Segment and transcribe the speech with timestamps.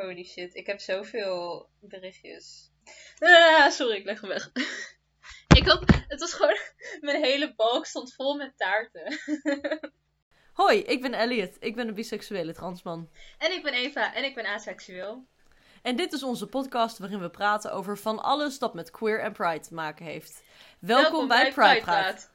[0.00, 2.70] Holy shit, ik heb zoveel berichtjes.
[3.18, 4.50] Ah, sorry, ik leg hem weg.
[5.58, 6.56] ik had, het was gewoon,
[7.00, 9.18] mijn hele balk stond vol met taarten.
[10.52, 11.56] Hoi, ik ben Elliot.
[11.60, 13.10] Ik ben een biseksuele transman.
[13.38, 15.26] en ik ben Eva en ik ben aseksueel.
[15.82, 19.32] En dit is onze podcast waarin we praten over van alles dat met queer en
[19.32, 20.42] pride te maken heeft.
[20.78, 22.30] Welkom, bij, Pride Praat.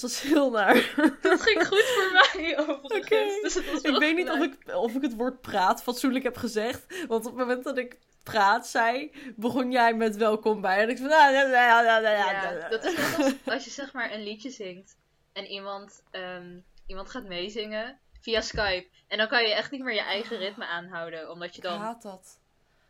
[0.00, 0.74] Dat was heel naar.
[1.22, 3.04] Dat ging goed voor mij overigens.
[3.04, 3.40] Oké.
[3.42, 6.36] Dus het was Ik weet niet of ik, of ik het woord praat fatsoenlijk heb
[6.36, 6.86] gezegd.
[7.06, 10.78] Want op het moment dat ik praat zei, begon jij met welkom bij.
[10.78, 11.06] En ik van...
[11.06, 14.96] ah, ja, dat is net als als je zeg maar een liedje zingt
[15.32, 18.86] en iemand, ehm, iemand gaat meezingen via Skype.
[19.08, 21.78] En dan kan je echt niet meer je eigen ritme aanhouden, omdat je Ik dan...
[21.78, 22.38] haat dat.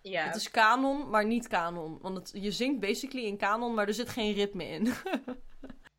[0.03, 1.99] Ja, Het is kanon, maar niet kanon.
[2.01, 4.93] Want het, je zingt basically in kanon, maar er zit geen ritme in.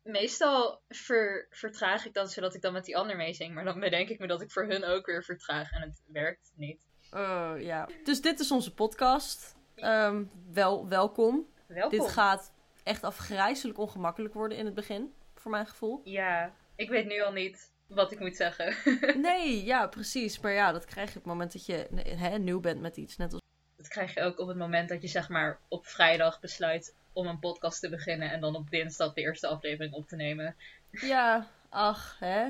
[0.08, 3.54] Meestal ver, vertraag ik dan zodat ik dan met die ander meezing.
[3.54, 6.52] Maar dan bedenk ik me dat ik voor hun ook weer vertraag en het werkt
[6.56, 6.86] niet.
[7.10, 7.88] Oh, ja.
[8.04, 9.56] Dus dit is onze podcast.
[9.74, 11.46] Ehm, wel, welkom.
[11.66, 11.98] Welkom.
[11.98, 16.00] Dit gaat echt afgrijzelijk ongemakkelijk worden in het begin, voor mijn gevoel.
[16.04, 18.74] Ja, ik weet nu al niet wat ik moet zeggen.
[19.20, 20.40] Nee, ja, precies.
[20.40, 23.16] Maar ja, dat krijg je op het moment dat je hè, nieuw bent met iets.
[23.16, 23.42] Net als
[23.76, 27.26] Dat krijg je ook op het moment dat je zeg maar op vrijdag besluit om
[27.26, 30.56] een podcast te beginnen en dan op dinsdag de eerste aflevering op te nemen.
[30.90, 32.48] Ja, ach, hè?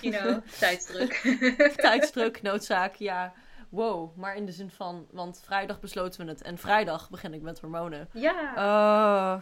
[0.00, 1.12] You know, tijdsdruk.
[1.76, 3.32] Tijdsdruk, noodzaak, ja.
[3.68, 7.42] Wow, maar in de zin van, want vrijdag besloten we het en vrijdag begin ik
[7.42, 8.08] met hormonen.
[8.12, 8.52] ja.
[8.56, 9.40] Oh.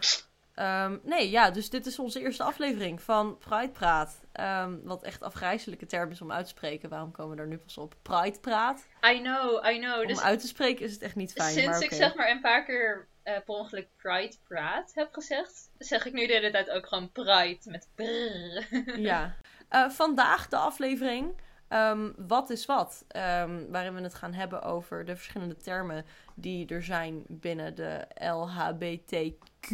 [0.53, 4.21] Ehm, nee, ja, dus dit is onze eerste aflevering van Pride Praat.
[4.31, 6.89] Ehm, wat echt afgrijzelijke term is om uit te spreken.
[6.89, 7.95] Waarom komen we er nu pas op?
[8.01, 8.87] Pride Praat.
[9.13, 10.01] I know, I know.
[10.01, 12.29] Om Dus uit te spreken is het echt niet fijn, sinds maar ik zeg maar
[12.29, 16.51] een paar keer eh per ongeluk Pride praat heb gezegd, zeg ik nu de hele
[16.51, 18.67] tijd ook gewoon Pride met brrr.
[19.09, 19.35] Ja.
[19.69, 23.05] Eh, vandaag de aflevering ehm, Wat is wat?
[23.07, 26.05] Ehm, waarin we het gaan hebben over de verschillende termen
[26.35, 29.67] die er zijn binnen de LHBTQ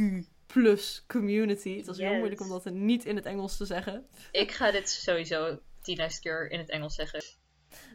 [1.07, 1.77] community.
[1.77, 2.17] Het was heel Yes.
[2.17, 4.07] moeilijk om dat niet in het Engels te zeggen.
[4.31, 7.21] Ik ga dit sowieso 10.000 keer in het Engels zeggen.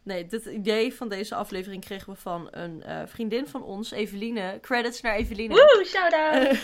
[0.03, 4.59] Nee, dit idee van deze aflevering kregen we van een eh, vriendin van ons, Eveline.
[4.61, 5.55] Credits naar Eveline.
[5.55, 6.59] Woe, shout-out!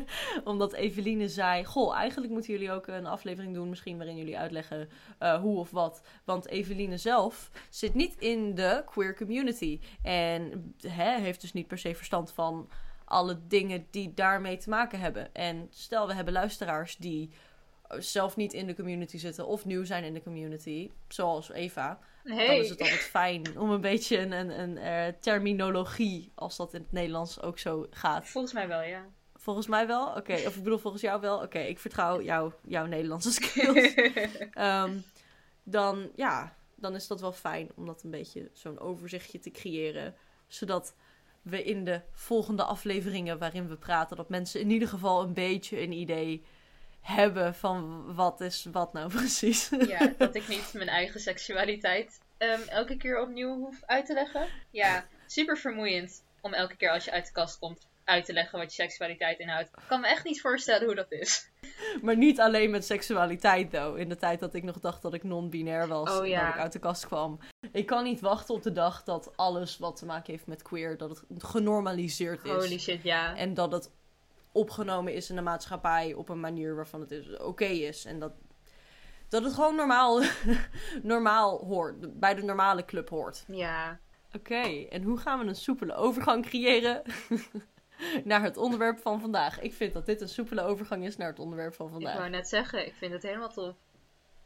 [0.52, 4.88] Omdat Eveline zei: Goh, eigenlijk moeten jullie ook een aflevering doen, misschien waarin jullie uitleggen
[5.18, 6.02] eh, hoe of wat.
[6.24, 9.80] Want Eveline zelf zit niet in de queer community.
[10.02, 12.68] En hè, heeft dus niet per se verstand van
[13.04, 15.34] alle dingen die daarmee te maken hebben.
[15.34, 17.30] En stel, we hebben luisteraars die
[17.86, 21.98] eh, zelf niet in de community zitten of nieuw zijn in de community, zoals Eva.
[22.24, 26.74] Dan is het altijd fijn om een beetje een, een, een eh, terminologie, als dat
[26.74, 28.28] in het Nederlands ook zo gaat.
[28.28, 29.06] Volgens mij wel, ja.
[29.34, 30.06] Volgens mij wel?
[30.06, 31.42] Oké, of ik bedoel volgens jou wel?
[31.42, 33.94] Oké, ik vertrouw jou, jouw Nederlandse skills.
[34.52, 34.98] Ehm,
[35.62, 40.14] dan, ja, dan is dat wel fijn om dat een beetje zo'n overzichtje te creëren.
[40.46, 40.94] Zodat
[41.42, 45.80] we in de volgende afleveringen waarin we praten, dat mensen in ieder geval een beetje
[45.80, 46.44] een idee
[47.02, 49.70] hebben van wat is wat nou precies.
[49.86, 54.46] ja, dat ik niet mijn eigen seksualiteit ehm, elke keer opnieuw hoef uit te leggen.
[54.70, 58.58] Ja, super vermoeiend om elke keer als je uit de kast komt uit te leggen
[58.58, 59.68] wat je seksualiteit inhoudt.
[59.68, 61.50] Ik kan me echt niet voorstellen hoe dat is.
[62.02, 63.98] Maar niet alleen met seksualiteit, though.
[63.98, 66.44] In de tijd dat ik nog dacht dat ik non-binair was, Oh, ja.
[66.44, 67.38] dat ik uit de kast kwam.
[67.72, 70.96] Ik kan niet wachten op de dag dat alles wat te maken heeft met queer,
[70.96, 72.50] dat het genormaliseerd is.
[72.50, 73.36] Holy shit, ja.
[73.36, 73.90] En dat het
[74.52, 78.04] opgenomen is in de maatschappij op een manier waarvan het is- oké is.
[78.04, 78.32] En dat,
[79.28, 80.22] dat het gewoon normaal,
[81.02, 83.44] normaal hoort, bij de normale club hoort.
[83.46, 84.00] Ja.
[84.36, 87.02] Oké, en hoe gaan we een soepele overgang creëren
[88.24, 89.60] naar het onderwerp van vandaag?
[89.60, 92.16] Ik vind dat dit een soepele overgang is naar het onderwerp van Ik vandaag.
[92.16, 93.76] wou net zeggen, ik vind het helemaal tof.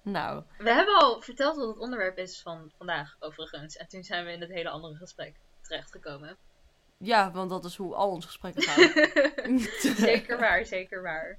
[0.02, 3.76] Nou, We hebben al verteld wat het onderwerp is van vandaag, overigens.
[3.76, 6.36] En toen zijn we in het hele andere gesprek terechtgekomen.
[6.98, 9.08] Ja, want dat is hoe al onze gesprekken gaan.
[9.96, 11.38] zeker waar, zeker waar.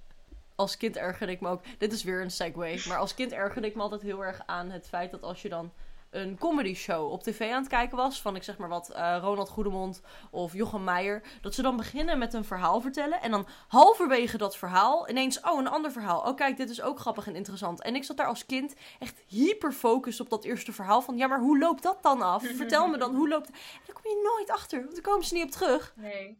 [0.55, 1.61] als kind ergerde ik me ook.
[1.77, 2.81] Dit is weer een segue.
[2.87, 5.49] Maar als kind ergerde ik me altijd heel erg aan het feit dat als je
[5.49, 5.71] dan
[6.09, 8.21] een comedy show op tv aan het kijken was.
[8.21, 10.01] Van ik zeg maar wat, eh, Ronald Goedemond
[10.31, 11.23] of Jochem Meijer.
[11.41, 13.21] Dat ze dan beginnen met een verhaal vertellen.
[13.21, 16.19] En dan halverwege dat verhaal ineens, oh een ander verhaal.
[16.21, 17.81] Oh kijk, dit is ook grappig en interessant.
[17.81, 21.01] En ik zat daar als kind echt hyper focus op dat eerste verhaal.
[21.01, 22.43] Van ja, maar hoe loopt dat dan af?
[22.55, 23.47] Vertel me dan, hoe loopt...
[23.49, 23.53] En
[23.85, 26.37] daar kom je nooit achter, want daar komen ze niet op terug Nee.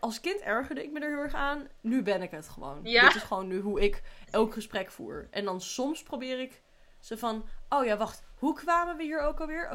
[0.00, 1.68] als kind ergerde ik me er heel erg aan.
[1.80, 2.80] Nu ben ik het gewoon.
[2.82, 3.06] Ja.
[3.06, 5.28] Dit is gewoon nu hoe ik elk gesprek voer.
[5.30, 6.62] En dan soms probeer ik
[7.00, 7.48] ze van...
[7.68, 8.22] Oh ja, wacht.
[8.38, 9.72] Hoe kwamen we hier ook alweer?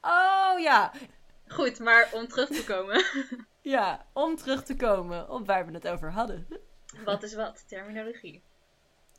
[0.00, 0.92] Oh ja.
[1.48, 3.04] Goed, maar om terug te komen.
[3.60, 6.46] Ja, om terug te komen op waar we het over hadden.
[7.04, 7.64] Wat is wat?
[7.68, 8.42] Terminologie.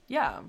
[0.05, 0.43] Ja.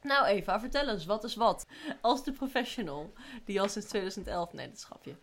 [0.00, 1.66] Nou Eva, vertel eens, wat is wat?
[2.00, 3.12] Als de professional,
[3.44, 4.52] die al sinds 2011...
[4.52, 5.16] Nee, dat grapje.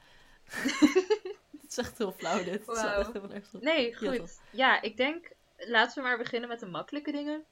[1.62, 2.66] Het is echt heel flauw dit.
[2.66, 3.14] Wauw.
[3.30, 3.62] echt op.
[3.62, 4.40] Nee, goed.
[4.52, 7.46] Ja, ik denk, laten we maar beginnen met de makkelijke dingen.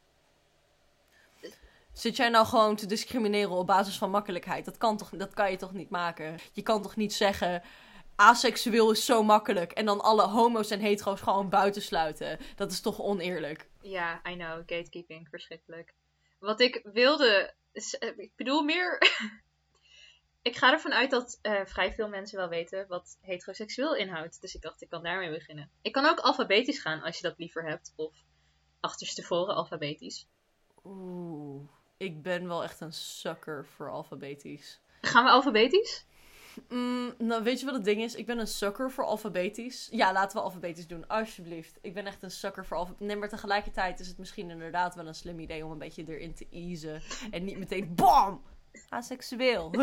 [1.98, 4.66] Zit jij nou gewoon te discrimineren op basis van makkelijkheid?
[4.66, 6.40] Dat kan, toch, dat kan je toch niet maken?
[6.54, 7.64] Je kan toch niet zeggen...
[8.16, 9.72] Aseksueel is zo makkelijk.
[9.72, 12.40] En dan alle homo's en hetero's gewoon buitensluiten.
[12.56, 13.70] Dat is toch oneerlijk?
[13.82, 15.94] Ja, I know, gatekeeping, verschrikkelijk.
[16.40, 19.02] Wat ik wilde, eh, ik bedoel meer.
[20.50, 24.42] ik ga ervan uit dat eh, vrij veel mensen wel weten wat heteroseksueel inhoudt.
[24.42, 25.72] Dus ik dacht, ik kan daarmee beginnen.
[25.82, 27.94] Ik kan ook alfabetisch gaan als je dat liever hebt.
[27.96, 28.16] Of
[28.80, 30.28] achterstevoren alfabetisch.
[30.84, 34.80] Oeh, ik ben wel echt een sucker voor alfabetisch.
[35.02, 36.06] Gaan we alfabetisch?
[36.70, 38.16] Mm, nou, weet je wat het ding is?
[38.16, 39.88] Ik ben een sucker voor alfabetisch.
[39.92, 41.78] Ja, laten we alfabetisch doen, alsjeblieft.
[41.82, 43.08] Ik ben echt een sucker voor alfabetisch.
[43.08, 46.34] Nee, maar tegelijkertijd is het misschien inderdaad wel een slim idee om een beetje erin
[46.34, 47.02] te easen.
[47.32, 48.42] En niet meteen BAM!
[48.90, 49.74] Aseksueel.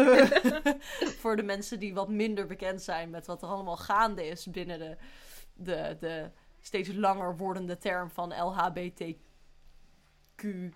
[1.21, 4.79] voor de mensen die wat minder bekend zijn met wat er allemaal gaande is binnen
[4.79, 4.97] de,
[5.55, 6.31] de, de
[6.61, 10.75] steeds langer wordende term van LHBTQ.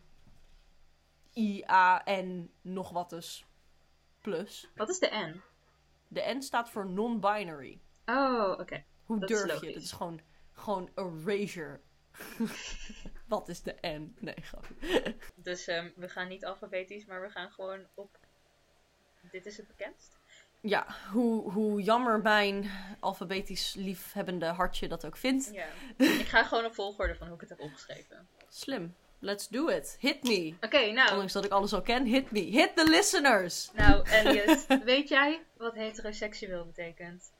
[1.38, 3.46] IA en nog wat dus.
[4.20, 4.70] Plus.
[4.74, 5.42] Wat is de N?
[6.08, 7.80] De N staat voor non-binary.
[8.06, 8.84] Oh, oké.
[9.04, 9.72] Hoe Dat durf je?
[9.72, 10.20] Dat is gewoon,
[10.52, 11.80] gewoon erasure.
[13.26, 14.16] Wat is de N?
[14.18, 14.74] Nee, grapje.
[15.34, 18.18] Dus ehm, we gaan niet alfabetisch, maar we gaan gewoon op.
[19.30, 20.18] Dit is het bekendst.
[20.60, 22.70] Ja, hoe, hoe jammer mijn
[23.00, 25.50] alfabetisch liefhebbende hartje dat ook vindt.
[25.52, 25.66] Ja.
[25.96, 28.28] ik ga gewoon op volgorde van hoe ik het heb opgeschreven.
[28.48, 28.94] Slim.
[29.20, 29.96] Let's do it.
[30.00, 30.54] Hit me.
[30.60, 31.10] Oké, nou.
[31.10, 32.40] Ondanks dat ik alles al ken, hit me.
[32.40, 33.70] Hit the listeners.
[33.74, 37.32] Nou, Elliot, weet jij wat heteroseksueel betekent?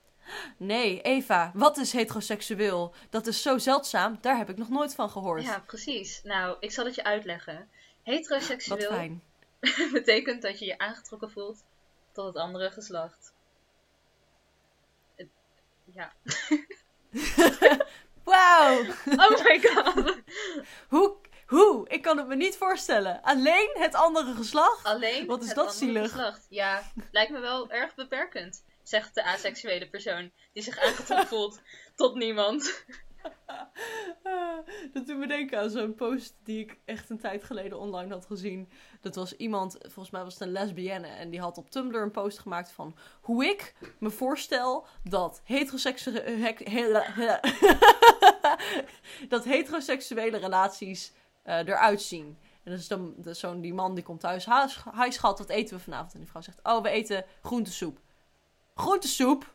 [0.57, 2.95] Nee, Eva, wat is heteroseksueel?
[3.11, 5.43] Dat is zo zeldzaam, daar heb ik nog nooit van gehoord.
[5.43, 6.21] Ja, precies.
[6.23, 7.69] Nou, ik zal het je uitleggen.
[8.03, 9.23] Heteroseksueel fijn.
[9.93, 11.65] betekent dat je je aangetrokken voelt
[12.13, 13.33] tot het andere geslacht.
[15.95, 16.13] Ja.
[18.25, 18.81] Wauw.
[19.07, 20.17] Oh my god.
[20.89, 21.17] Hoe,
[21.49, 21.89] hoe?
[21.89, 23.23] Ik kan het me niet voorstellen.
[23.23, 24.85] Alleen het andere geslacht?
[24.85, 26.11] Alleen Wat is het dat andere zielig?
[26.11, 26.47] geslacht.
[26.49, 31.61] Ja, lijkt me wel erg beperkend, zegt de aseksuele persoon die zich aangetrokken voelt
[31.95, 32.85] tot niemand.
[34.93, 38.27] Dat doet me denken aan zo'n post die ik echt een tijd geleden online had
[38.27, 38.71] gezien.
[39.01, 42.11] Dat was iemand, volgens mij was het een lesbienne, en die had op Tumblr een
[42.11, 47.05] post gemaakt van hoe ik me voorstel dat heteroseksuele,
[49.29, 51.13] dat heteroseksuele relaties
[51.49, 52.39] eh, eruit zien.
[52.65, 54.45] En dat is dan dat zo'n die man die komt thuis.
[54.47, 56.13] "Ha, sch- Hi schat, wat eten we vanavond?
[56.13, 57.99] En die vrouw zegt, oh we eten groentesoep.
[58.75, 59.53] Groentesoep?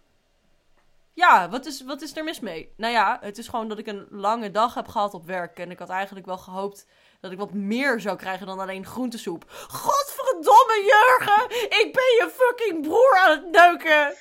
[1.13, 2.73] Ja, wat is, wat is er mis mee?
[2.77, 5.59] Nou ja, het is gewoon dat ik een lange dag heb gehad op werk.
[5.59, 6.87] En ik had eigenlijk wel gehoopt
[7.19, 9.45] dat ik wat meer zou krijgen dan alleen groentesoep.
[9.67, 11.45] Godverdomme, Jurgen!
[11.79, 14.13] Ik ben je fucking broer aan het neuken!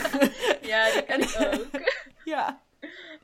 [0.70, 1.82] Ja, die ken ik ook.
[2.24, 2.60] Ja,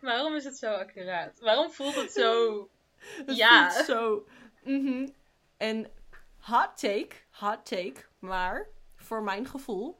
[0.00, 1.40] Waarom is het zo accuraat?
[1.40, 2.68] Waarom voelt het zo...
[3.26, 3.84] het Ja.
[3.84, 4.26] zo...
[4.64, 5.08] Mhm.
[5.56, 5.90] En
[6.38, 9.98] hot take, hot take, maar voor mijn gevoel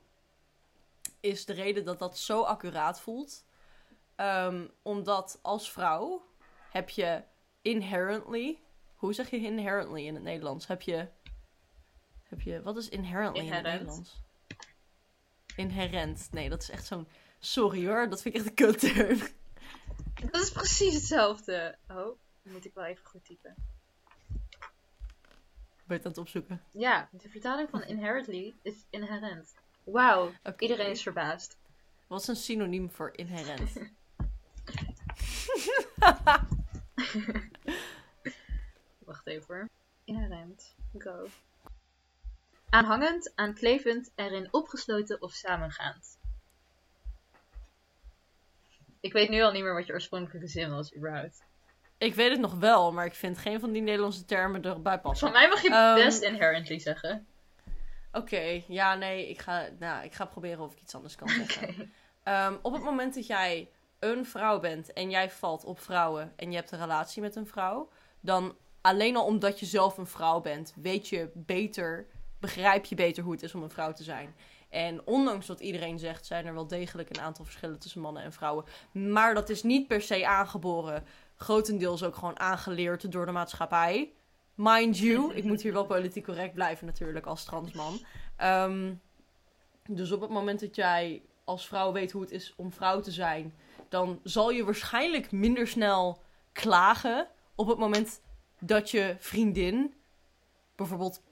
[1.21, 3.45] is de reden dat dat zo accuraat voelt.
[4.17, 6.27] ehm, omdat als vrouw
[6.71, 7.23] heb je
[7.63, 8.61] inherently...
[8.97, 10.67] Hoe zeg je inherently in het Nederlands?
[10.67, 11.09] Heb je...
[12.23, 13.63] Heb je wat is inherently in het.
[13.63, 14.23] Nederlands?
[15.57, 16.29] Inherent.
[16.31, 17.09] Nee, dat is echt zo'n...
[17.39, 19.19] Sorry hoor, dat vind ik echt een kutterm.
[20.31, 21.79] Dat is precies hetzelfde.
[21.89, 22.19] Oh,
[22.53, 23.55] moet ik wel even goed typen.
[25.87, 26.63] Ben je het aan het opzoeken?
[26.71, 29.55] Ja, de vertaling van inherently is inherent.
[29.85, 31.59] Wauw, iedereen is verbaasd.
[32.07, 33.73] Wat is een synoniem voor inherent?
[39.05, 39.69] Wacht even hoor.
[40.05, 40.75] Inherent.
[40.99, 41.29] Go.
[42.71, 46.19] Aanhangend, aanklevend, erin opgesloten of samengaand.
[49.01, 51.45] Ik weet nu al niet meer wat je oorspronkelijke zin was, überhaupt.
[51.99, 55.29] Ik weet het nog wel, maar ik vind geen van die Nederlandse termen erbij passen.
[55.29, 57.27] Van mij mag je Ehm, best inherently zeggen.
[58.13, 61.93] Oké, ja, nee, ik ga, nou, ik ga proberen of ik iets anders kan zeggen.
[62.23, 66.51] Ehm, op het moment dat jij een vrouw bent en jij valt op vrouwen en
[66.51, 67.89] je hebt een relatie met een vrouw,
[68.21, 72.07] dan alleen al omdat je zelf een vrouw bent, weet je beter,
[72.41, 74.35] begrijp je beter hoe het is om een vrouw te zijn.
[74.69, 78.33] En ondanks wat iedereen zegt, zijn er wel degelijk een aantal verschillen tussen mannen en
[78.33, 78.65] vrouwen.
[78.93, 81.05] Maar dat is niet per se aangeboren.
[81.37, 84.13] Grotendeels ook gewoon aangeleerd door de maatschappij.
[84.55, 88.05] Mind you, ik moet hier wel politiek correct blijven natuurlijk als transman.
[88.37, 88.95] Ehm,
[89.89, 93.11] dus op het moment dat jij als vrouw weet hoe het is om vrouw te
[93.11, 93.55] zijn,
[93.89, 98.21] dan zal je waarschijnlijk minder snel klagen op het moment
[98.59, 99.95] dat je vriendin
[100.77, 101.23] bijvoorbeeld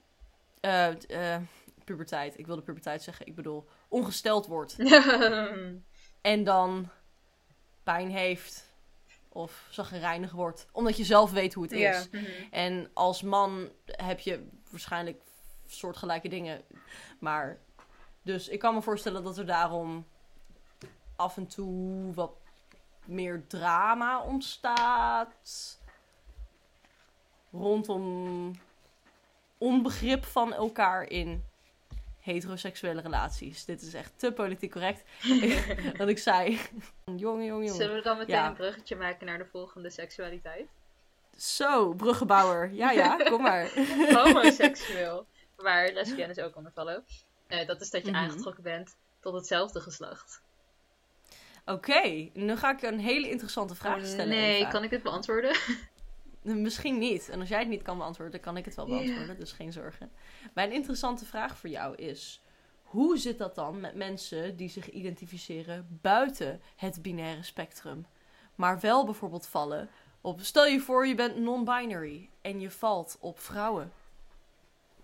[0.59, 1.41] eh, eh,
[1.83, 4.75] puberteit, ik wilde puberteit zeggen, ik bedoel ongesteld wordt
[6.21, 6.89] en dan
[7.83, 8.74] pijn heeft
[9.35, 12.09] of zagrijnig wordt, omdat je zelf weet hoe het is.
[12.51, 15.21] En als man heb je waarschijnlijk
[15.67, 16.61] soortgelijke dingen.
[17.19, 17.59] Maar
[18.21, 20.07] dus ik kan me voorstellen dat er daarom
[21.15, 22.31] af en toe wat
[23.05, 25.79] meer drama ontstaat.
[27.51, 28.51] Rondom
[29.57, 31.45] onbegrip van elkaar in
[32.25, 33.65] heteroseksuele relaties.
[33.65, 35.03] Dit is echt te politiek correct.
[35.97, 36.59] dat ik zei.
[37.05, 37.75] Jongen, jongen, jongen.
[37.75, 38.47] Zullen we dan meteen Ja.
[38.47, 40.67] een bruggetje maken naar de volgende seksualiteit?
[41.37, 42.71] Zo, bruggenbouwer.
[42.73, 43.71] Ja, ja, kom maar.
[44.13, 45.25] Homoseksueel.
[45.55, 47.03] Waar lesbiennes ook onder vallen.
[47.47, 48.19] Eh, dat is dat je Mhm.
[48.19, 50.41] aangetrokken bent tot hetzelfde geslacht.
[51.65, 54.27] Oké, nu ga ik een hele interessante vraag Oh, stellen.
[54.27, 54.69] nee, Eva.
[54.69, 55.55] kan ik dit beantwoorden?
[56.45, 57.29] Misschien niet.
[57.29, 59.39] En als jij het niet kan beantwoorden, dan kan ik het wel beantwoorden.
[59.39, 60.11] Dus geen zorgen.
[60.53, 62.41] Mijn interessante vraag voor jou is:
[62.83, 68.05] hoe zit dat dan met mensen die zich identificeren buiten het binaire spectrum,
[68.55, 69.89] maar wel bijvoorbeeld vallen
[70.21, 70.41] op.
[70.41, 73.91] Stel je voor, je bent non-binary en je valt op vrouwen.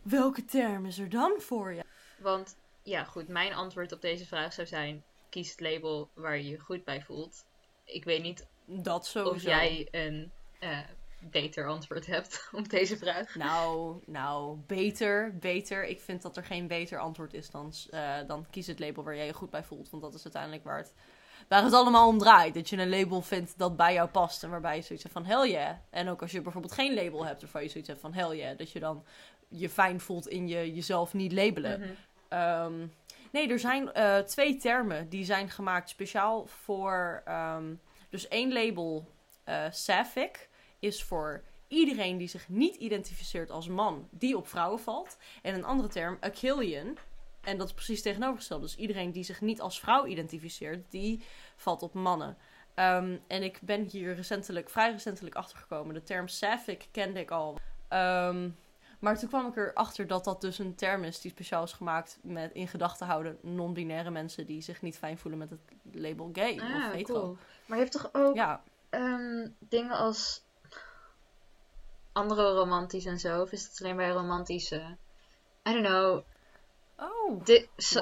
[0.01, 1.83] Welke term is er dan voor je?
[2.19, 5.03] Want, ja goed, mijn antwoord op deze vraag zou zijn...
[5.29, 7.45] Kies het label waar je je goed bij voelt.
[7.86, 9.36] Ik weet niet Dat sowieso.
[9.36, 10.79] of jij een eh,
[11.29, 13.35] beter antwoord hebt op deze vraag.
[13.35, 15.85] Nou, nou, beter, beter.
[15.85, 19.15] Ik vind dat er geen beter antwoord is dan, eh, dan kies het label waar
[19.15, 19.89] jij je goed bij voelt.
[19.89, 20.93] Want dat is uiteindelijk waar het,
[21.47, 22.53] waar het allemaal om draait.
[22.53, 25.25] Dat je een label vindt dat bij jou past en waarbij je zoiets hebt van
[25.25, 25.75] hell yeah.
[25.89, 28.57] En ook als je bijvoorbeeld geen label hebt waarvan je zoiets hebt van hell yeah.
[28.57, 29.05] Dat je dan
[29.47, 31.79] je fijn voelt in je jezelf niet labelen.
[31.79, 31.89] Mhm.
[32.27, 32.87] Ehm,
[33.31, 37.21] nee, er zijn eh, twee termen die zijn gemaakt speciaal voor.
[37.25, 37.73] ehm,
[38.09, 39.07] dus één label,
[39.69, 40.49] Sapphic,
[40.81, 45.17] is voor iedereen die zich niet identificeert als man, die op vrouwen valt.
[45.41, 46.97] En een andere term, Achillean.
[47.41, 48.61] En dat is precies tegenovergesteld.
[48.61, 51.23] Dus iedereen die zich niet als vrouw identificeert, die
[51.55, 52.38] valt op mannen.
[52.73, 55.93] Ehm, en ik ben hier recentelijk, vrij recentelijk achtergekomen.
[55.93, 57.57] De term Sapphic kende ik al.
[57.88, 58.50] Ehm,
[59.00, 62.19] maar toen kwam ik erachter dat dat dus een term is die speciaal is gemaakt
[62.21, 65.59] met in gedachten houden non-binaire mensen die zich niet fijn voelen met het
[65.91, 67.19] label gay of Ah, hetero.
[67.19, 67.38] cool.
[67.65, 70.43] Maar je hebt toch ook Ja, ehm, dingen als
[72.13, 73.41] andere romantisch en zo?
[73.41, 74.97] Of is het alleen bij romantische?
[75.69, 76.23] I don't know.
[76.97, 77.41] oh.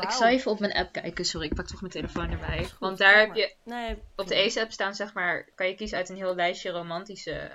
[0.02, 1.26] Ik zal even op mijn app kijken.
[1.26, 2.64] Sorry, ik pak toch mijn telefoon erbij.
[2.64, 4.36] Goed, Want daar heb je Nee, op de.
[4.36, 7.52] Ace-app staan, zeg maar, kan je kiezen uit een heel lijstje romantische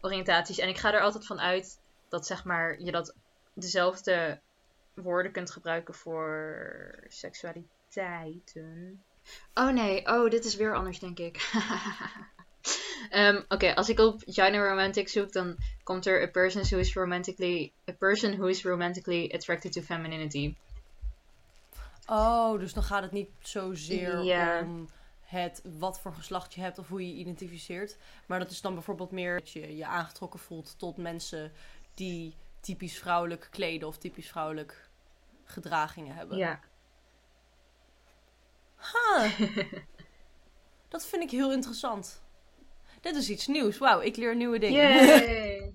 [0.00, 0.58] oriëntaties.
[0.58, 3.14] En ik ga er altijd van uit dat, zeg maar, je dat
[3.54, 4.40] dezelfde
[4.94, 9.02] woorden kunt gebruiken voor seksualiteiten.
[9.54, 11.36] Oh nee, oh, dit is weer anders, denk ik.
[13.10, 16.94] Ehm, Oké, als ik op genre romantic zoek, dan komt er a person who is
[16.94, 20.56] romantically a person who is romantically attracted to femininity.
[22.06, 24.20] Oh, dus dan gaat het niet zozeer
[24.64, 24.88] om
[25.20, 27.96] het wat voor geslacht je hebt of hoe je je identificeert.
[28.26, 31.52] Maar dat is dan bijvoorbeeld meer dat je je aangetrokken voelt tot mensen
[31.94, 34.88] die typisch vrouwelijk kleden of typisch vrouwelijk
[35.44, 36.38] gedragingen hebben.
[36.38, 36.60] Ja.
[38.76, 39.40] Huh.
[40.88, 42.24] dat vind ik heel interessant.
[43.06, 43.78] Dit is iets nieuws.
[43.78, 45.72] Wauw, ik leer nieuwe dingen.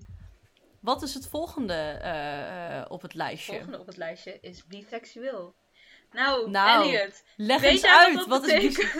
[0.80, 3.52] Wat is het volgende eh, eh, op het lijstje?
[3.52, 5.54] volgende op het lijstje is biseksueel.
[6.10, 8.14] Nou, Nou, Elliot, Leg eens uit.
[8.16, 8.94] wat Wat is?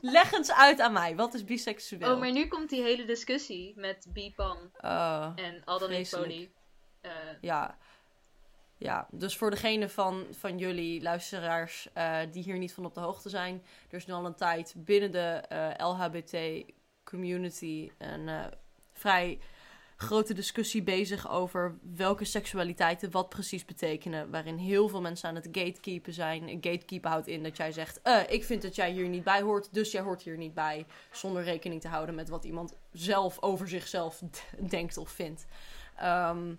[0.00, 1.16] Leg eens uit aan mij.
[1.16, 2.12] Wat is biseksueel?
[2.12, 6.50] Oh, maar nu komt die hele discussie met bipan Eh, en al dan niet poly.
[7.40, 7.78] Ja.
[8.78, 13.00] Ja, dus voor degene van, van jullie luisteraars eh, die hier niet van op de
[13.00, 13.62] hoogte zijn.
[13.90, 15.42] Er is nu al een tijd binnen de
[15.76, 16.64] LHBT
[17.10, 18.44] community een eh,
[18.92, 19.38] vrij
[19.96, 24.30] grote discussie bezig over welke seksualiteiten wat precies betekenen.
[24.30, 26.48] Waarin heel veel mensen aan het gatekeepen zijn.
[26.48, 29.74] Gatekeepen houdt in dat jij zegt: eh, Ik vind dat jij hier niet bij hoort,
[29.74, 30.86] dus jij hoort hier niet bij.
[31.10, 34.22] Zonder rekening te houden met wat iemand zelf over zichzelf
[34.68, 35.46] denkt of vindt.
[35.96, 36.54] Ehm,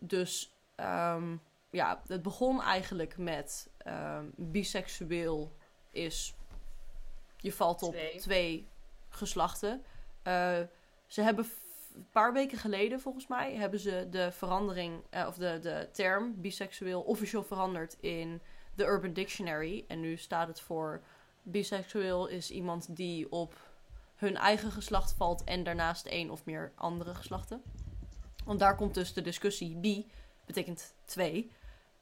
[0.00, 1.36] dus ehm,
[1.70, 5.52] ja, het begon eigenlijk met ehm, biseksueel
[5.90, 6.34] is.
[7.36, 8.18] Je valt op Twee.
[8.18, 8.68] twee,
[9.16, 9.84] geslachten.
[10.22, 10.60] Eh,
[11.06, 11.46] ze hebben
[11.94, 16.40] een paar weken geleden, volgens mij, hebben ze de verandering, eh, of de, de term
[16.40, 18.40] biseksueel officieel veranderd in
[18.74, 19.84] de Urban Dictionary.
[19.88, 21.02] En nu staat het voor
[21.42, 23.54] biseksueel is iemand die op
[24.14, 27.62] hun eigen geslacht valt en daarnaast één of meer andere geslachten.
[28.44, 29.76] Want daar komt dus de discussie.
[29.76, 30.06] Bi
[30.44, 31.50] betekent twee.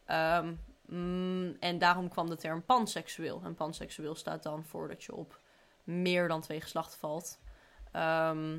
[0.04, 0.52] Ehm,
[0.87, 3.40] Mm, en daarom kwam de term panseksueel.
[3.44, 5.40] En panseksueel staat dan voor dat je op
[5.84, 7.38] meer dan twee geslachten valt.
[7.92, 8.58] Ehm,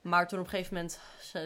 [0.00, 1.00] maar toen op een gegeven moment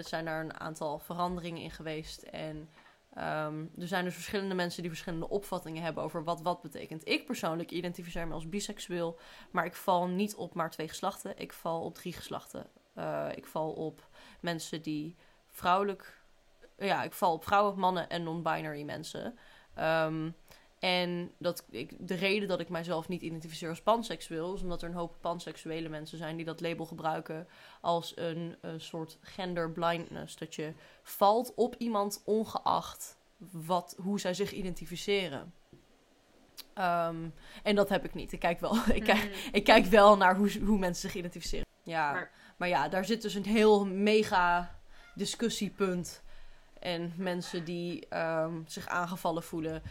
[0.07, 2.23] zijn er een aantal veranderingen in geweest.
[2.23, 2.69] En
[3.15, 7.09] ehm, er zijn dus verschillende mensen die verschillende opvattingen hebben over wat wat betekent.
[7.09, 9.19] Ik persoonlijk identificeer me als biseksueel,
[9.51, 11.39] maar ik val niet op maar twee geslachten.
[11.39, 12.67] Ik val op drie geslachten.
[12.95, 14.09] Eh, ik val op
[14.41, 15.17] mensen die
[15.51, 16.23] vrouwelijk.
[16.79, 19.39] Ja, ik val op vrouwen, mannen en non-binary mensen.
[19.75, 20.31] Ehm,
[20.83, 24.89] en dat ik, de reden dat ik mijzelf niet identificeer als panseksueel is omdat er
[24.89, 27.47] een hoop panseksuele mensen zijn die dat label gebruiken
[27.81, 30.37] als een, een soort gender blindness.
[30.37, 30.73] Dat je
[31.03, 33.17] valt op iemand ongeacht
[33.51, 35.55] wat, hoe zij zich identificeren.
[36.75, 37.29] Ehm,
[37.63, 38.33] en dat heb ik niet.
[38.33, 39.49] Ik kijk wel, ik kijk, Mhm.
[39.53, 41.67] ik kijk wel naar hoe, hoe mensen zich identificeren.
[41.83, 44.79] Ja, maar, Maar- ja, daar zit dus een heel mega
[45.15, 46.23] discussiepunt.
[46.79, 49.83] En mensen die ehm, zich aangevallen voelen.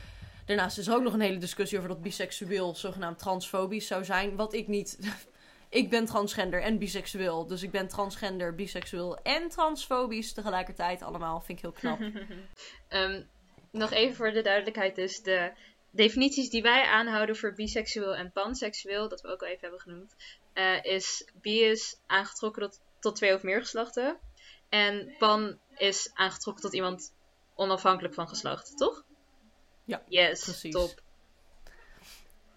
[0.52, 4.36] Daarnaast is er ook nog een hele discussie over dat biseksueel zogenaamd transfobisch zou zijn.
[4.36, 5.00] Wat ik niet.
[5.70, 7.48] ik ben transgender en biseksueel.
[7.48, 11.40] Dus ik ben transgender, biseksueel en transfobisch tegelijkertijd allemaal.
[11.40, 12.00] Vind ik heel knap.
[12.88, 13.22] Ehm,
[13.72, 15.22] nog even voor de duidelijkheid dus.
[15.22, 15.52] De
[15.92, 20.16] definities die wij aanhouden voor biseksueel en panseksueel, dat we ook al even hebben genoemd,
[20.54, 24.18] eh, is bi is aangetrokken tot, tot twee of meer geslachten.
[24.70, 27.14] En pan is aangetrokken tot iemand
[27.56, 29.04] onafhankelijk van geslacht, toch?
[29.84, 30.74] Ja, yes, precies.
[30.74, 31.02] top.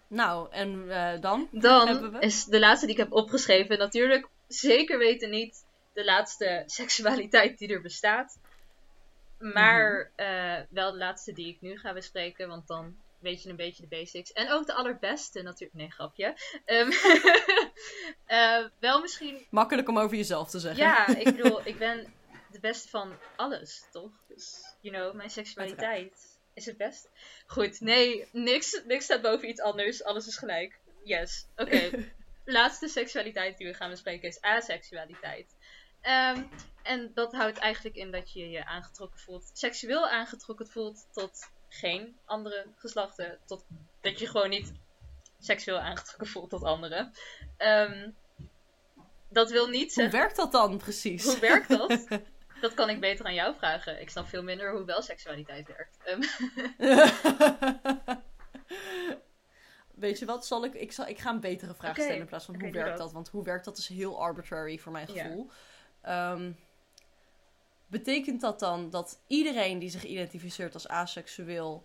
[0.07, 1.47] Nou, en eh, dan?
[1.51, 2.19] Dan we?
[2.19, 7.67] is de laatste die ik heb opgeschreven natuurlijk zeker weten niet de laatste seksualiteit die
[7.73, 8.37] er bestaat.
[9.39, 10.27] Maar Mhm.
[10.27, 13.81] eh, wel de laatste die ik nu ga bespreken, want dan weet je een beetje
[13.81, 14.31] de basics.
[14.33, 15.73] En ook de allerbeste natuurlijk.
[15.73, 16.35] Nee, grapje.
[16.65, 16.91] Ehm,
[18.25, 19.45] eh, wel misschien.
[19.49, 20.83] Makkelijk om over jezelf te zeggen.
[20.83, 22.13] Ja, ik bedoel, ik ben
[22.51, 24.11] de beste van alles, toch?
[24.27, 27.09] Dus, you know, mijn seksualiteit is het best.
[27.47, 30.03] Goed, nee, niks, niks staat boven iets anders.
[30.03, 30.79] Alles is gelijk.
[31.03, 31.89] Yes, oké.
[32.45, 35.55] Laatste seksualiteit die we gaan bespreken is aseksualiteit.
[36.01, 36.43] Ehm,
[36.83, 42.17] en dat houdt eigenlijk in dat je je aangetrokken voelt, seksueel aangetrokken voelt tot geen
[42.25, 43.39] andere geslachten.
[43.45, 43.65] Tot
[44.01, 44.71] dat je gewoon niet
[45.39, 47.11] seksueel aangetrokken voelt tot anderen.
[47.57, 48.09] Ehm,
[49.29, 50.19] dat wil niet Hoe zeggen.
[50.19, 51.23] werkt dat dan precies?
[51.23, 52.07] Hoe werkt dat?
[52.65, 54.01] Dat kan ik beter aan jou vragen.
[54.01, 55.97] Ik snap veel minder hoe wel seksualiteit werkt.
[56.03, 56.21] Ehm,
[60.05, 62.45] Weet je wat, zal ik, ik, zal, ik ga een betere vraag stellen in plaats
[62.45, 63.11] van hoe werkt dat.
[63.11, 65.49] Want hoe werkt dat is heel arbitrary voor mijn gevoel.
[66.01, 66.51] Ehm,
[67.87, 71.83] betekent dat dan dat iedereen die zich identificeert als aseksueel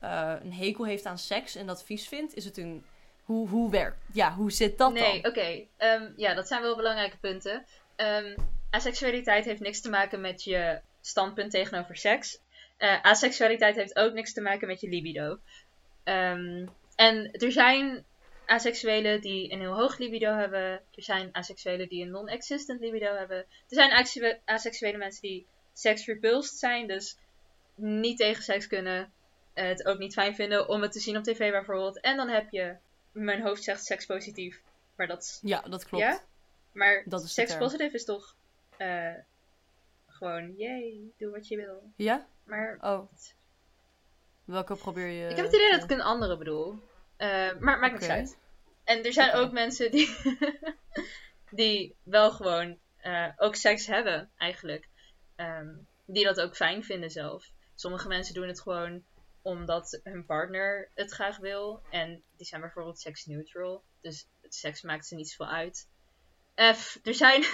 [0.00, 2.34] eh, een hekel heeft aan seks en dat vies vindt?
[2.34, 2.84] Is het een...
[3.24, 3.98] Hoe, hoe werkt...
[4.12, 5.30] Ja, hoe zit dat nee, dan?
[5.30, 5.66] oké.
[5.76, 7.66] Ehm, ja, dat zijn wel belangrijke punten.
[8.70, 12.38] Aseksualiteit heeft niks te maken met je standpunt tegenover seks.
[12.76, 15.38] Eh aseksualiteit heeft ook niks te maken met je libido.
[16.04, 18.04] Ehm, en er zijn
[18.46, 20.70] aseksuelen die een heel hoog libido hebben.
[20.94, 23.36] Er zijn aseksuelen die een non-existent libido hebben.
[23.36, 23.92] Er zijn
[24.44, 26.86] aseksuele mensen die sex-repulsed zijn.
[26.86, 27.16] Dus
[27.74, 29.10] niet tegen seks kunnen.
[29.54, 32.00] het ook niet fijn vinden om het te zien op tv bijvoorbeeld.
[32.00, 32.76] En dan heb je,
[33.12, 34.60] mijn hoofd zegt sekspositief.
[34.96, 36.04] Maar dat is Ja, dat klopt.
[36.04, 36.20] ja?
[36.72, 37.62] Maar Dat is de sex term.
[37.62, 38.35] positive is toch
[38.78, 39.14] eh,
[40.06, 41.92] gewoon, yay, doe wat je wil.
[41.96, 42.28] Ja?
[42.44, 43.12] Maar Oh.
[44.44, 45.28] Welke probeer je...
[45.28, 46.78] ik heb het idee dat ik een andere bedoel.
[47.16, 48.12] Eh, maar maakt niks Oké.
[48.12, 48.38] uit.
[48.84, 50.16] En er zijn ook mensen die,
[51.50, 54.88] die wel gewoon eh, ook seks hebben, eigenlijk.
[55.36, 55.74] Ehm,
[56.06, 57.50] die dat ook fijn vinden zelf.
[57.74, 59.04] Sommige mensen doen het gewoon
[59.42, 61.82] omdat hun partner het graag wil.
[61.90, 63.84] En die zijn bijvoorbeeld seksneutral.
[64.00, 65.88] Dus seks maakt ze niet zoveel uit.
[66.74, 67.44] F, er zijn...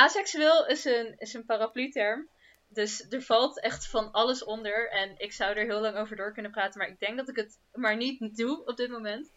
[0.00, 2.28] Aseksueel is een, is een paraplu-term.
[2.68, 4.90] Dus er valt echt van alles onder.
[4.90, 6.78] En ik zou er heel lang over door kunnen praten.
[6.78, 9.32] Maar ik denk dat ik het maar niet doe op dit moment.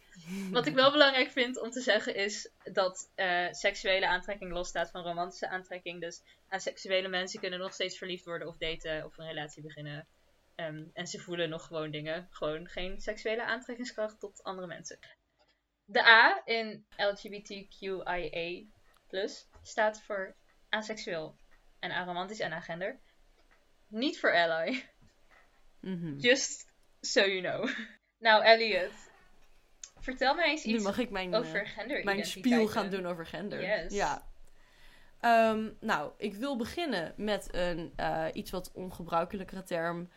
[0.51, 5.03] Wat ik wel belangrijk vind om te zeggen is dat eh, seksuele aantrekking losstaat van
[5.03, 6.01] romantische aantrekking.
[6.01, 10.07] Dus aseksuele mensen kunnen nog steeds verliefd worden of daten of een relatie beginnen.
[10.55, 12.27] Ehm, en ze voelen nog gewoon dingen.
[12.29, 14.99] Gewoon geen seksuele aantrekkingskracht tot andere mensen.
[15.85, 18.63] De A in LGBTQIA
[19.61, 20.35] staat voor
[20.73, 21.35] aseksueel
[21.79, 22.99] en aromantisch en agender.
[23.87, 24.83] Niet voor ally.
[25.79, 26.17] Mhm.
[26.17, 26.67] Just
[27.01, 27.69] so you know.
[28.17, 28.91] Nou, Elliot.
[29.99, 31.35] Vertel mij eens Nu iets mag ik mijn...
[31.35, 33.61] over eh, gender mijn spiel gaan doen over gender.
[33.61, 33.93] Yes.
[33.93, 34.31] Ja.
[35.19, 40.09] Ehm, nou, ik wil beginnen met een eh, iets wat ongebruikelijkere term.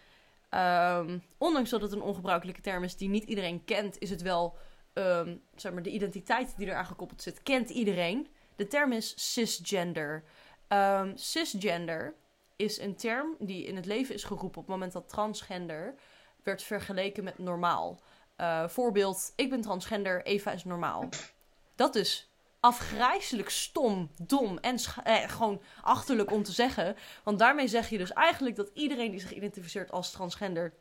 [0.49, 4.57] Ehm, ondanks dat het een ongebruikelijke term is die niet iedereen kent, is het wel
[4.93, 8.29] ehm, zeg maar, de identiteit die eraan gekoppeld zit, kent iedereen.
[8.57, 10.25] De term is cisgender.
[10.69, 12.15] Ehm, cisgender
[12.57, 15.95] is een term die in het leven is geroepen op het moment dat transgender
[16.43, 18.01] werd vergeleken met normaal.
[18.41, 21.09] Uh, voorbeeld, ik ben transgender, Eva is normaal.
[21.75, 26.97] Dat is afgrijzelijk stom, dom en eh, gewoon achterlijk om te zeggen.
[27.25, 30.73] Want daarmee zeg je dus eigenlijk dat iedereen die zich identificeert als transgender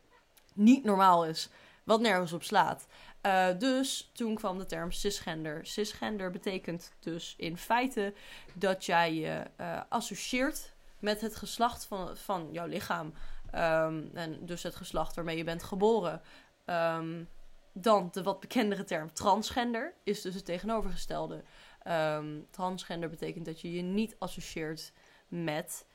[0.53, 1.49] niet normaal is.
[1.83, 2.87] Wat nergens op slaat.
[3.25, 5.65] Uh, dus toen kwam de term cisgender.
[5.65, 8.13] Cisgender betekent dus in feite
[8.53, 13.13] dat jij je uh, associeert met het geslacht van, van jouw lichaam.
[13.55, 16.21] Um, en dus het geslacht waarmee je bent geboren.
[16.65, 17.29] Um,
[17.73, 21.43] dan de wat bekendere term transgender is dus het tegenovergestelde.
[21.87, 24.91] Um, transgender betekent dat je je niet associeert
[25.27, 25.85] met,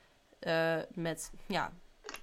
[0.40, 1.73] uh, met ja,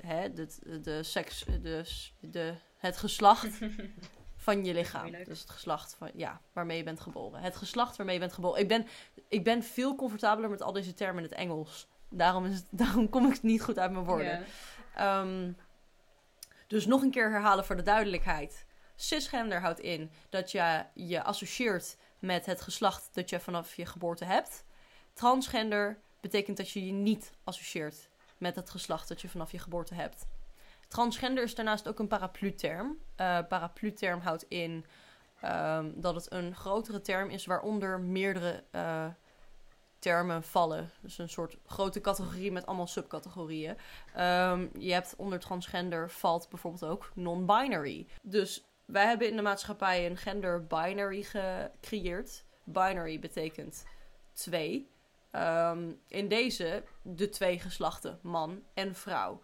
[0.01, 1.83] hè, de, de seks, de,
[2.19, 3.59] de, het geslacht
[4.53, 5.11] van je lichaam.
[5.11, 7.41] Dus het geslacht van, ja, waarmee je bent geboren.
[7.41, 8.61] Het geslacht waarmee je bent geboren.
[8.61, 8.87] Ik ben,
[9.27, 11.87] ik ben veel comfortabeler met al deze termen in het Engels.
[12.09, 14.45] Daarom, is het, daarom kom ik niet goed uit mijn woorden.
[14.95, 15.21] Yeah.
[15.21, 15.57] Um,
[16.67, 18.65] dus nog een keer herhalen voor de duidelijkheid.
[18.95, 24.25] Cisgender houdt in dat je je associeert met het geslacht dat je vanaf je geboorte
[24.25, 24.63] hebt.
[25.13, 29.93] Transgender betekent dat je je niet associeert met het geslacht dat je vanaf je geboorte
[29.93, 30.27] hebt.
[30.87, 32.97] Transgender is daarnaast ook een paraplu-term.
[33.17, 34.85] Uh, paraplu-term houdt in
[35.43, 39.05] um, dat het een grotere term is waaronder meerdere uh,
[39.99, 40.91] termen vallen.
[41.01, 43.77] Dus een soort grote categorie met allemaal subcategorieën.
[44.17, 48.07] Um, je hebt onder transgender valt bijvoorbeeld ook non-binary.
[48.21, 52.43] Dus wij hebben in de maatschappij een gender binary gecreëerd.
[52.63, 53.85] Binary betekent
[54.33, 54.89] twee.
[55.31, 59.41] Um, in deze de twee geslachten, man en vrouw.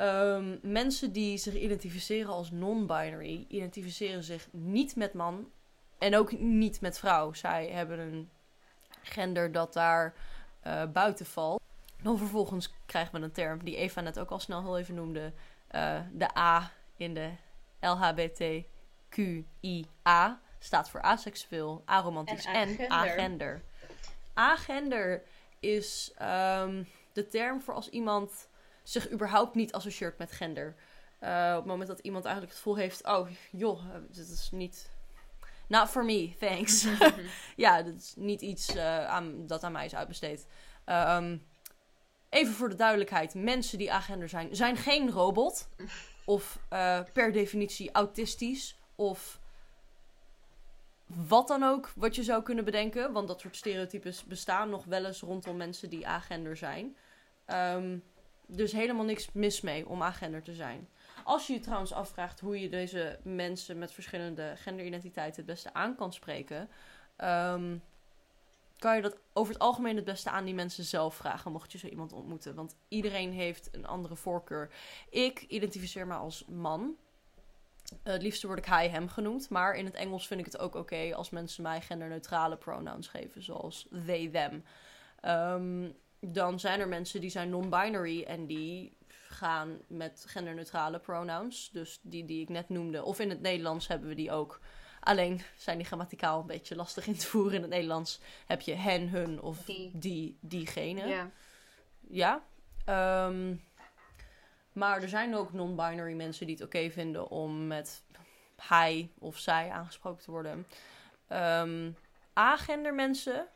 [0.00, 5.50] Um, mensen die zich identificeren als non-binary identificeren zich niet met man
[5.98, 7.32] en ook niet met vrouw.
[7.32, 8.30] Zij hebben een
[9.02, 10.14] gender dat daar
[10.66, 11.62] uh, buiten valt.
[12.02, 15.32] Dan vervolgens krijgen we een term die Eva net ook al snel heel even noemde:
[15.70, 17.30] uh, de A in de
[17.80, 18.70] LHBTQIA
[20.58, 23.62] staat voor aseksueel, aromantisch en agender.
[24.34, 25.22] Agender
[25.58, 28.48] is um, de term voor als iemand
[28.90, 30.74] zich überhaupt niet associeert met gender.
[31.20, 34.90] Uh, op het moment dat iemand eigenlijk het gevoel heeft: oh joh, dit is niet.
[35.66, 36.86] Not for me, thanks.
[37.56, 40.46] ja, dit is niet iets uh, aan, dat aan mij is uitbesteed.
[40.86, 41.46] Um,
[42.28, 45.68] even voor de duidelijkheid: mensen die agender zijn, zijn geen robot.
[46.24, 48.78] Of uh, per definitie autistisch.
[48.94, 49.40] Of
[51.06, 53.12] wat dan ook wat je zou kunnen bedenken.
[53.12, 56.96] Want dat soort stereotypes bestaan nog wel eens rondom mensen die agender zijn.
[57.46, 58.02] Um,
[58.50, 60.88] dus helemaal niks mis mee om agender te zijn.
[61.24, 65.94] Als je je trouwens afvraagt hoe je deze mensen met verschillende genderidentiteiten het beste aan
[65.94, 66.68] kan spreken.
[67.18, 67.82] Um,
[68.78, 71.78] kan je dat over het algemeen het beste aan die mensen zelf vragen, mocht je
[71.78, 72.54] zo iemand ontmoeten.
[72.54, 74.70] Want iedereen heeft een andere voorkeur.
[75.10, 76.96] Ik identificeer me als man.
[78.02, 79.48] het liefste word ik hij, hem genoemd.
[79.48, 83.42] Maar in het Engels vind ik het ook oké als mensen mij genderneutrale pronouns geven,
[83.42, 84.64] zoals they, them.
[85.24, 88.96] Um, dan zijn er mensen die zijn non-binary en die
[89.28, 91.70] gaan met genderneutrale pronouns.
[91.72, 93.04] Dus die die ik net noemde.
[93.04, 94.60] Of in het Nederlands hebben we die ook.
[95.00, 97.54] Alleen zijn die grammaticaal een beetje lastig in te voeren.
[97.54, 101.06] In het Nederlands heb je hen, hun of die, die diegene.
[101.06, 101.30] Ja.
[102.08, 102.42] Ja.
[103.26, 103.64] Um,
[104.72, 108.02] maar er zijn ook non-binary mensen die het oké vinden om met
[108.56, 110.66] hij of zij aangesproken te worden.
[111.28, 111.96] Um,
[112.32, 113.46] agender mensen,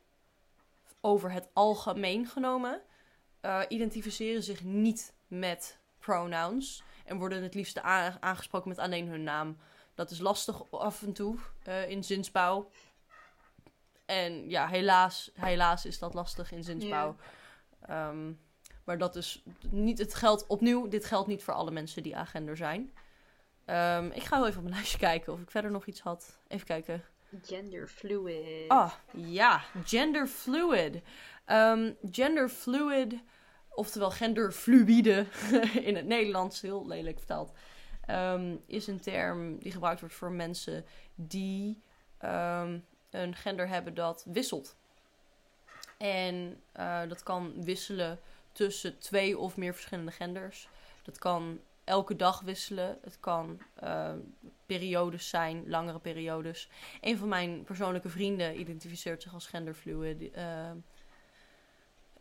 [1.05, 2.83] over het algemeen genomen,
[3.43, 6.83] uh, identificeren zich niet met pronouns.
[7.05, 7.81] En worden het liefst
[8.21, 9.57] aangesproken met alleen hun naam.
[9.95, 11.39] Dat is lastig af en toe
[11.69, 12.71] uh, in zinsbouw.
[14.05, 17.17] En ja, helaas, helaas is dat lastig in zinsbouw.
[17.87, 18.09] Yeah.
[18.09, 18.41] Um,
[18.85, 20.47] maar dat is niet het geld.
[20.47, 22.93] Opnieuw, dit geldt niet voor alle mensen die agender zijn.
[23.67, 26.39] Um, ik ga wel even op mijn lijstje kijken of ik verder nog iets had.
[26.49, 27.05] Even kijken.
[27.43, 28.69] Genderfluid.
[28.69, 31.03] Ah, ja, genderfluid.
[31.47, 33.15] Um, genderfluid,
[33.69, 35.27] oftewel genderfluide
[35.89, 37.53] in het Nederlands, heel lelijk vertaald,
[38.11, 41.83] um, is een term die gebruikt wordt voor mensen die
[42.25, 44.77] um, een gender hebben dat wisselt.
[45.97, 48.19] En uh, dat kan wisselen
[48.53, 50.69] tussen twee of meer verschillende genders.
[51.03, 52.99] Dat kan elke dag wisselen.
[53.03, 54.11] Het kan uh,
[54.67, 56.69] periodes zijn, langere periodes.
[57.01, 60.23] Een van mijn persoonlijke vrienden identificeert zich als genderfluid.
[60.23, 60.71] Uh,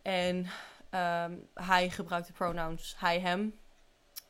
[0.02, 0.46] en
[0.90, 3.58] um, hij gebruikt de pronouns hij, hem.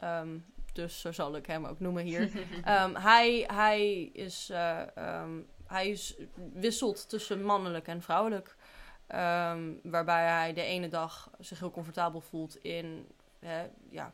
[0.04, 2.22] Um, dus zo zal ik hem ook noemen hier.
[2.68, 4.82] um, hij, hij, is, uh,
[5.66, 6.16] hij is
[6.52, 8.56] wisselt tussen mannelijk en vrouwelijk.
[9.82, 13.06] waarbij hij de ene dag zich heel comfortabel voelt in
[13.90, 14.12] ja,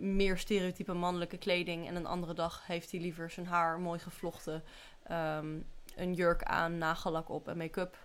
[0.00, 1.86] meer stereotype mannelijke kleding.
[1.88, 4.64] En een andere dag heeft hij liever zijn haar mooi gevlochten.
[5.02, 5.58] ehm,
[5.96, 7.96] een jurk aan, nagellak op en make-up.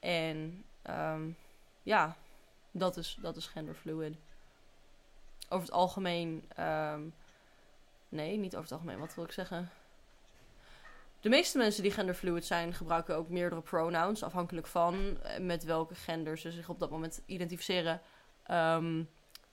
[0.00, 1.28] En ehm,
[1.82, 2.16] ja,
[2.70, 4.16] dat is, dat is genderfluid.
[5.48, 6.44] Over het algemeen.
[6.56, 7.02] ehm,
[8.08, 8.98] nee, niet over het algemeen.
[8.98, 9.70] Wat wil ik zeggen?
[11.20, 14.22] De meeste mensen die genderfluid zijn, gebruiken ook meerdere pronouns.
[14.22, 18.00] Afhankelijk van eh, met welke gender ze zich op dat moment identificeren.
[18.42, 19.02] Ehm,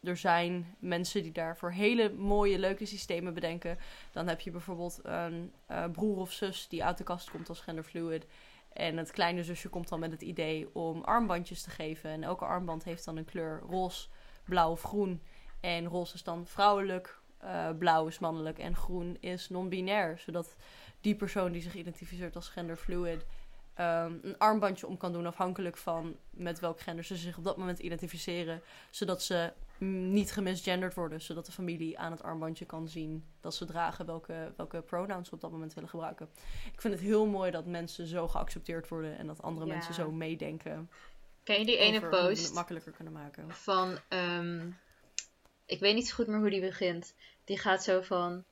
[0.03, 3.77] er zijn mensen die daarvoor hele mooie, leuke systemen bedenken.
[4.11, 7.59] Dan heb je bijvoorbeeld een eh, broer of zus die uit de kast komt als
[7.59, 8.25] genderfluid.
[8.73, 12.09] En het kleine zusje komt dan met het idee om armbandjes te geven.
[12.09, 14.07] En elke armband heeft dan een kleur roze,
[14.43, 15.21] blauw of groen.
[15.59, 20.19] En roze is dan vrouwelijk, eh, blauw is mannelijk en groen is non-binair.
[20.19, 20.55] Zodat
[21.01, 23.25] die persoon die zich identificeert als genderfluid
[23.73, 27.57] ehm, een armbandje om kan doen afhankelijk van met welk gender ze zich op dat
[27.57, 28.61] moment identificeren.
[28.89, 29.53] Zodat ze
[29.85, 31.21] niet gemisgenderd worden.
[31.21, 35.35] Zodat de familie aan het armbandje kan zien dat ze dragen welke, welke pronouns ze
[35.35, 36.29] op dat moment willen gebruiken.
[36.73, 39.73] Ik vind het heel mooi dat mensen zo geaccepteerd worden en dat andere Ja.
[39.73, 40.89] mensen zo meedenken.
[41.43, 43.51] Ken je die ene we het post makkelijker kunnen maken.
[43.51, 43.97] van...
[44.07, 44.69] ehm,
[45.65, 47.13] ik weet niet zo goed meer hoe die begint.
[47.45, 48.43] Die gaat zo van...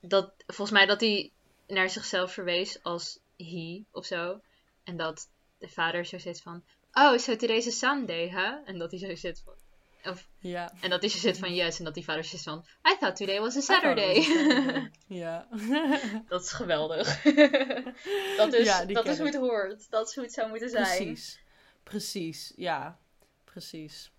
[0.00, 1.30] Dat, volgens mij dat hij
[1.66, 4.40] naar zichzelf verwees als he of zo.
[4.84, 6.62] En dat de vader zo zit van...
[6.92, 8.54] Oh, so today's a Sunday, huh?
[8.64, 9.54] En dat hij zo zit van...
[10.04, 10.72] Of, Ja.
[10.80, 11.78] en dat hij zo zit van yes.
[11.78, 12.64] En dat die vader zit van...
[12.92, 14.14] I thought today was a Saturday.
[15.06, 15.48] ja.
[16.28, 17.22] dat is geweldig.
[18.36, 19.90] dat is, Ja, dat is hoe het hoort.
[19.90, 20.84] Dat is hoe het zou moeten zijn.
[20.84, 21.40] Precies.
[21.82, 22.98] Precies, ja.
[23.44, 24.12] Precies.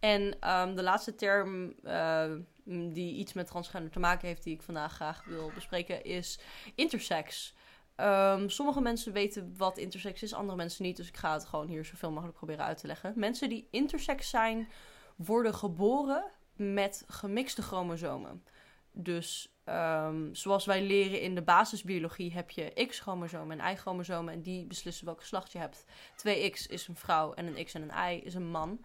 [0.00, 2.32] En ehm, de laatste term eh,
[2.64, 6.38] die iets met transgender te maken heeft, die ik vandaag graag wil bespreken, is
[6.74, 7.54] intersex.
[7.96, 10.96] Ehm, sommige mensen weten wat intersex is, andere mensen niet.
[10.96, 13.12] Dus ik ga het gewoon hier zoveel mogelijk proberen uit te leggen.
[13.16, 14.68] Mensen die intersex zijn,
[15.16, 16.24] worden geboren
[16.56, 18.44] met gemixte chromosomen.
[18.92, 24.34] Dus ehm, zoals wij leren in de basisbiologie heb je X-chromosomen en Y-chromosomen.
[24.34, 25.84] En die beslissen welk geslacht je hebt.
[26.16, 28.84] 2X is een vrouw en een X en een Y is een man.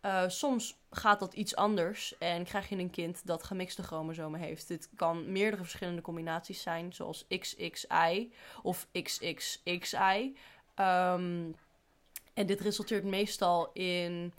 [0.00, 4.68] Eh, soms gaat dat iets anders en krijg je een kind dat gemixte chromosomen heeft.
[4.68, 10.36] Dit kan meerdere verschillende combinaties zijn, zoals XXI of XXXI.
[10.74, 11.52] Ehm,
[12.34, 14.32] en dit resulteert meestal in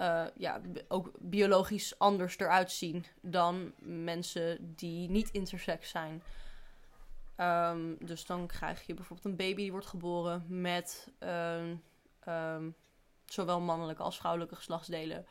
[0.00, 6.22] eh, ja, ook biologisch anders eruit zien dan mensen die niet intersex zijn.
[7.36, 11.76] Ehm, dus dan krijg je bijvoorbeeld een baby die wordt geboren met ehm,
[12.20, 12.70] ehm,
[13.24, 15.26] zowel mannelijke als vrouwelijke geslachtsdelen.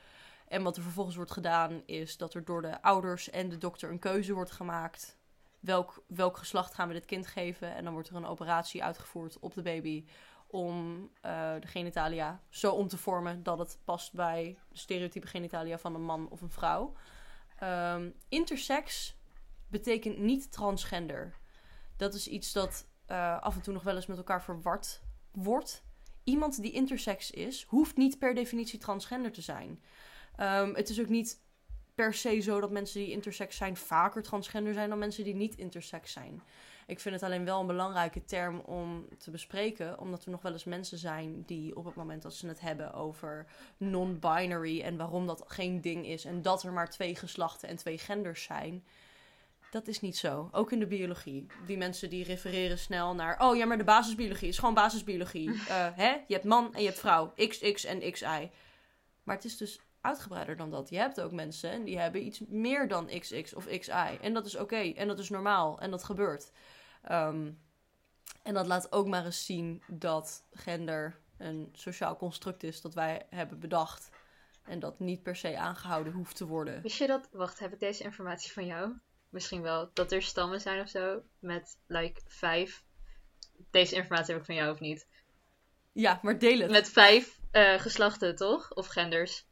[0.47, 3.89] En wat er vervolgens wordt gedaan is dat er door de ouders en de dokter
[3.89, 5.17] een keuze wordt gemaakt.
[5.59, 7.75] Welk, welk geslacht gaan we dit kind geven?
[7.75, 10.05] En dan wordt er een operatie uitgevoerd op de baby
[10.51, 15.77] om eh, de genitalia zo om te vormen dat het past bij de stereotype genitalia
[15.77, 16.93] van een man of een vrouw.
[17.59, 19.15] Ehm, intersex
[19.67, 21.37] betekent niet transgender.
[21.97, 25.83] Dat is iets dat eh, af en toe nog wel eens met elkaar verward wordt.
[26.23, 29.83] Iemand die intersex is, hoeft niet per definitie transgender te zijn.
[30.35, 31.41] Ehm, het is ook niet
[31.95, 35.55] per se zo dat mensen die intersex zijn vaker transgender zijn dan mensen die niet
[35.55, 36.41] intersex zijn.
[36.89, 40.51] Ik vind het alleen wel een belangrijke term om te bespreken, omdat er nog wel
[40.51, 43.45] eens mensen zijn die op het moment dat ze het hebben over
[43.77, 47.97] non-binary en waarom dat geen ding is en dat er maar twee geslachten en twee
[47.97, 48.83] genders zijn.
[49.71, 50.49] Dat is niet zo.
[50.51, 51.45] Ook in de biologie.
[51.65, 53.39] Die mensen die refereren snel naar.
[53.39, 55.49] Oh ja, maar de basisbiologie is gewoon basisbiologie.
[55.67, 56.09] Eh, hè?
[56.27, 57.33] Je hebt man en je hebt vrouw.
[57.35, 58.49] XX en XI.
[59.23, 60.89] Maar het is dus uitgebreider dan dat.
[60.89, 64.17] Je hebt ook mensen en die hebben iets meer dan XX of XI.
[64.21, 64.93] En dat is oké.
[64.95, 65.79] En dat is normaal.
[65.79, 66.51] En dat gebeurt.
[67.01, 67.51] Ehm,
[68.43, 73.25] en dat laat ook maar eens zien dat gender een sociaal construct is dat wij
[73.29, 74.09] hebben bedacht.
[74.63, 76.81] En dat niet per se aangehouden hoeft te worden.
[76.81, 77.29] Wist je dat?
[77.31, 78.93] Wacht, heb ik deze informatie van jou?
[79.29, 79.89] Misschien wel.
[79.93, 81.21] Dat er stammen zijn of zo.
[81.39, 82.83] Met like vijf.
[83.71, 85.07] Deze informatie heb ik van jou of niet?
[85.91, 86.71] Ja, maar deel het.
[86.71, 88.73] Met vijf eh, geslachten, toch?
[88.73, 89.45] Of genders.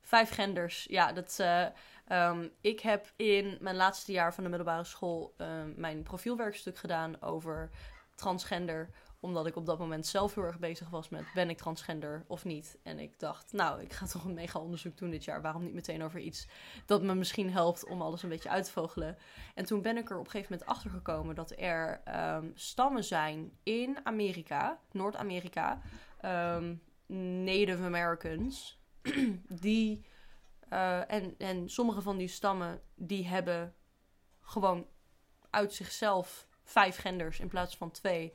[0.00, 0.84] Vijf genders.
[0.88, 1.66] Ja, dat, eh,
[2.10, 7.22] ehm, ik heb in mijn laatste jaar van de middelbare school eh, mijn profielwerkstuk gedaan
[7.22, 7.70] over
[8.14, 8.90] transgender.
[9.20, 12.44] Omdat ik op dat moment zelf heel erg bezig was met ben ik transgender of
[12.44, 12.78] niet.
[12.82, 15.42] En ik dacht, nou, ik ga toch een mega onderzoek doen dit jaar.
[15.42, 16.48] Waarom niet meteen over iets
[16.86, 19.16] dat me misschien helpt om alles een beetje uit te vogelen.
[19.54, 23.04] En toen ben ik er op een gegeven moment achter gekomen dat er ehm, stammen
[23.04, 25.80] zijn in Amerika, Noord-Amerika,
[26.20, 26.74] ehm,
[27.44, 28.80] Native Americans,
[29.66, 30.04] die
[30.70, 33.74] eh, en, en sommige van die stammen die hebben
[34.40, 34.86] gewoon
[35.50, 38.34] uit zichzelf vijf genders in plaats van twee.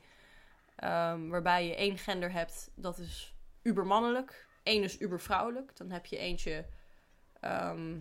[0.76, 4.46] Ehm, waarbij je één gender hebt, dat is ubermannelijk.
[4.62, 5.76] Eén is ubervrouwelijk.
[5.76, 6.66] Dan heb je eentje,
[7.40, 7.98] ehm,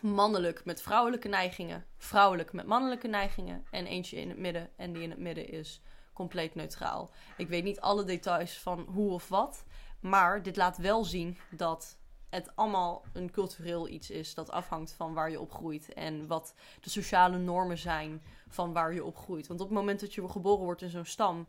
[0.00, 4.70] mannelijk met vrouwelijke neigingen, vrouwelijk met mannelijke neigingen en eentje in het midden.
[4.76, 5.82] En die in het midden is
[6.12, 7.10] compleet neutraal.
[7.36, 9.64] Ik weet niet alle details van hoe of wat,
[10.00, 11.98] maar dit laat wel zien dat
[12.28, 16.90] het allemaal een cultureel iets is dat afhangt van waar je opgroeit en wat de
[16.90, 19.46] sociale normen zijn van waar je opgroeit.
[19.46, 21.46] Want op het moment dat je geboren wordt in zo'n stam,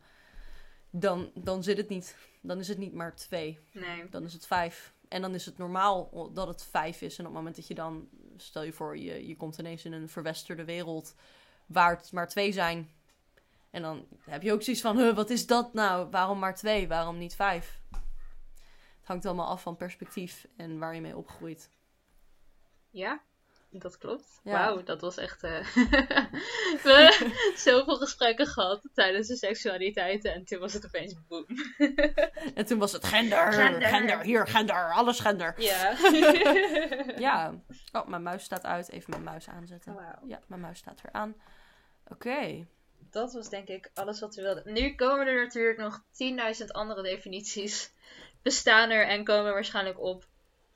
[0.89, 2.15] dan, dan zit het niet.
[2.41, 3.59] Dan is het niet maar twee.
[3.71, 4.09] Nee.
[4.09, 4.93] Dan is het vijf.
[5.07, 7.17] En dan is het normaal dat het vijf is.
[7.17, 9.93] En op het moment dat je dan, stel je voor, je, je komt ineens in
[9.93, 11.15] een verwesterde wereld
[11.65, 12.89] waar het maar twee zijn.
[13.69, 16.09] En dan heb je ook zoiets van, huh, wat is dat nou?
[16.09, 16.87] Waarom maar twee?
[16.87, 17.81] Waarom niet vijf?
[19.09, 21.69] Het hangt allemaal af van perspectief en waar je mee opgroeit.
[22.89, 23.21] Ja,
[23.69, 24.39] dat klopt.
[24.43, 24.51] Ja.
[24.51, 25.43] Wauw, dat was echt.
[25.43, 25.65] eh,
[26.83, 31.45] We hebben zoveel gesprekken gehad tijdens de seksualiteiten en toen was het opeens boem.
[32.55, 33.87] En toen was het gender, Gender.
[33.87, 35.61] gender, hier, gender, alles gender.
[35.61, 35.95] Ja.
[37.27, 37.61] Ja.
[37.91, 38.89] Oh, mijn muis staat uit.
[38.89, 39.95] Even mijn muis aanzetten.
[40.27, 41.35] Ja, mijn muis staat weer aan.
[42.07, 42.67] Oké.
[43.09, 44.73] Dat was denk ik alles wat we wilden.
[44.73, 46.01] Nu komen er natuurlijk nog
[46.59, 47.93] 10.000 andere definities.
[48.41, 50.25] Bestaan er en komen waarschijnlijk op.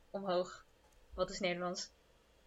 [0.09, 0.63] Omhoog.
[1.13, 1.89] Wat is Nederlands?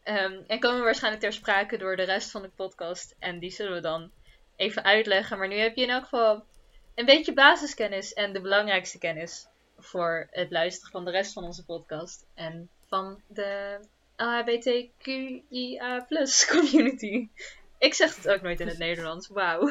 [0.03, 3.15] Ehm, en komen waarschijnlijk ter sprake door de rest van de podcast.
[3.19, 4.11] En die zullen we dan
[4.57, 5.39] even uitleggen.
[5.39, 6.45] Maar nu heb je in elk geval
[6.95, 8.13] een beetje basiskennis.
[8.13, 9.47] En de belangrijkste kennis
[9.79, 12.27] voor het luisteren van de rest van onze podcast.
[12.35, 13.81] En van de
[14.17, 16.07] LHBTQIA
[16.53, 17.29] community.
[17.79, 19.29] Ik zeg het ook nooit in het Nederlands.
[19.29, 19.71] Wauw.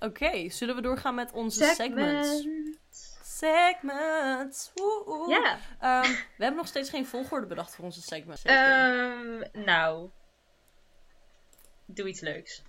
[0.00, 2.28] Oké, zullen we doorgaan met onze segments?
[2.36, 2.57] Segment.
[3.38, 4.72] Segments.
[5.28, 5.58] Ja.
[5.80, 8.42] Ehm, we hebben nog steeds geen volgorde bedacht voor onze segments.
[8.42, 9.42] Zeker.
[9.52, 10.10] Ehm, nou.
[11.86, 12.62] Doe iets leuks.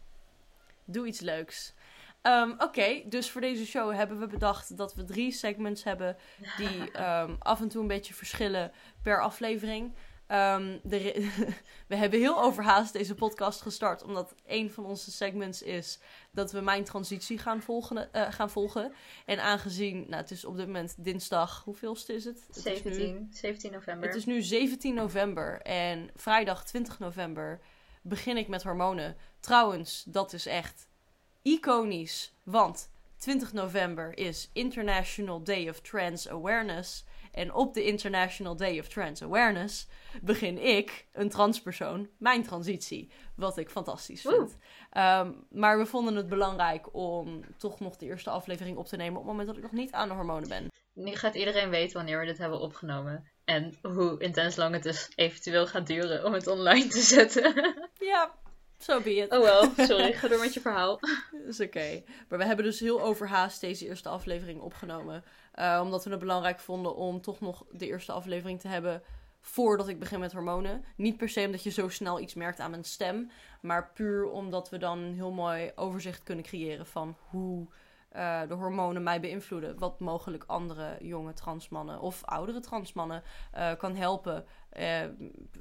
[0.85, 1.73] Doe iets leuks.
[2.21, 6.17] Ehm, Oké, dus voor deze show hebben we bedacht dat we drie segments hebben
[6.57, 6.97] die
[7.39, 8.71] af en toe een beetje verschillen
[9.03, 9.95] per aflevering.
[10.29, 11.29] Ehm, de
[11.87, 15.99] we hebben heel overhaast deze podcast gestart, omdat een van onze segments is
[16.31, 18.13] dat we mijn transitie gaan volgen.
[18.13, 18.93] eh, gaan volgen.
[19.25, 22.43] En aangezien, nou, het is op dit moment dinsdag, hoeveelste is het?
[22.47, 24.07] Het is nu- 17, 17 november.
[24.07, 27.59] het is nu 17 november en vrijdag 20 november
[28.01, 29.17] begin ik met hormonen.
[29.39, 30.87] Trouwens, dat is echt
[31.41, 37.03] iconisch, want 20 november is International Day of Trans Awareness.
[37.31, 39.87] En op de International Day of Trans Awareness
[40.21, 43.11] begin ik, een transpersoon, mijn transitie.
[43.35, 44.57] Wat ik fantastisch vind.
[44.89, 49.19] Ehm, maar we vonden het belangrijk om toch nog de eerste aflevering op te nemen
[49.19, 50.67] op het moment dat ik nog niet aan de hormonen ben.
[50.93, 53.27] Nu gaat iedereen weten wanneer we dit hebben opgenomen.
[53.45, 57.53] En hoe intens lang het dus eventueel gaat duren om het online te zetten.
[57.99, 58.35] Ja,
[58.79, 59.31] zo be it.
[59.31, 60.13] oh wel, sorry.
[60.19, 60.99] Ga door met je verhaal.
[61.47, 62.03] is oké.
[62.29, 65.23] Maar we hebben dus heel overhaast deze eerste aflevering opgenomen.
[65.59, 69.03] Eh, omdat we het belangrijk vonden om toch nog de eerste aflevering te hebben
[69.41, 70.83] voordat ik begin met hormonen.
[70.95, 73.31] Niet per se omdat je zo snel iets merkt aan mijn stem.
[73.61, 77.67] Maar puur omdat we dan een heel mooi overzicht kunnen creëren van hoe
[78.09, 79.79] eh, de hormonen mij beïnvloeden.
[79.79, 84.45] Wat mogelijk andere jonge transmannen of oudere transmannen eh, kan helpen.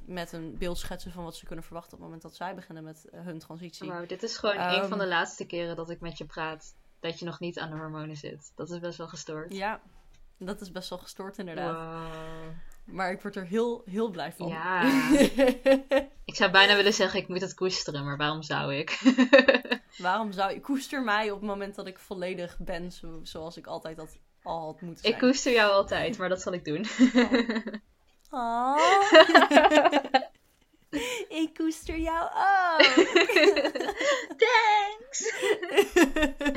[0.05, 2.83] met een beeld schetsen van wat ze kunnen verwachten op het moment dat zij beginnen
[2.83, 3.87] met hun transitie.
[3.87, 4.87] Wauw, dit is gewoon een Ehm.
[4.87, 6.75] van de laatste keren dat ik met je praat.
[6.99, 8.51] Dat je nog niet aan de hormonen zit.
[8.55, 9.53] Dat is best wel gestoord.
[9.53, 9.81] Ja,
[10.37, 11.75] dat is best wel gestoord inderdaad.
[11.75, 12.51] Wow.
[12.85, 14.47] Maar ik word er heel, heel blij van.
[14.47, 14.83] Ja.
[16.29, 18.99] Ik zou bijna willen zeggen, ik moet het koesteren, maar waarom zou ik?
[19.97, 23.67] Waarom zou ik koester mij op het moment dat ik volledig ben zo, zoals ik
[23.67, 25.13] altijd dat al had moeten zijn?
[25.13, 26.85] ik koester jou altijd, maar dat zal ik doen.
[28.29, 28.77] Oh.
[31.29, 33.07] ik koester jou ook.
[34.43, 35.33] Thanks!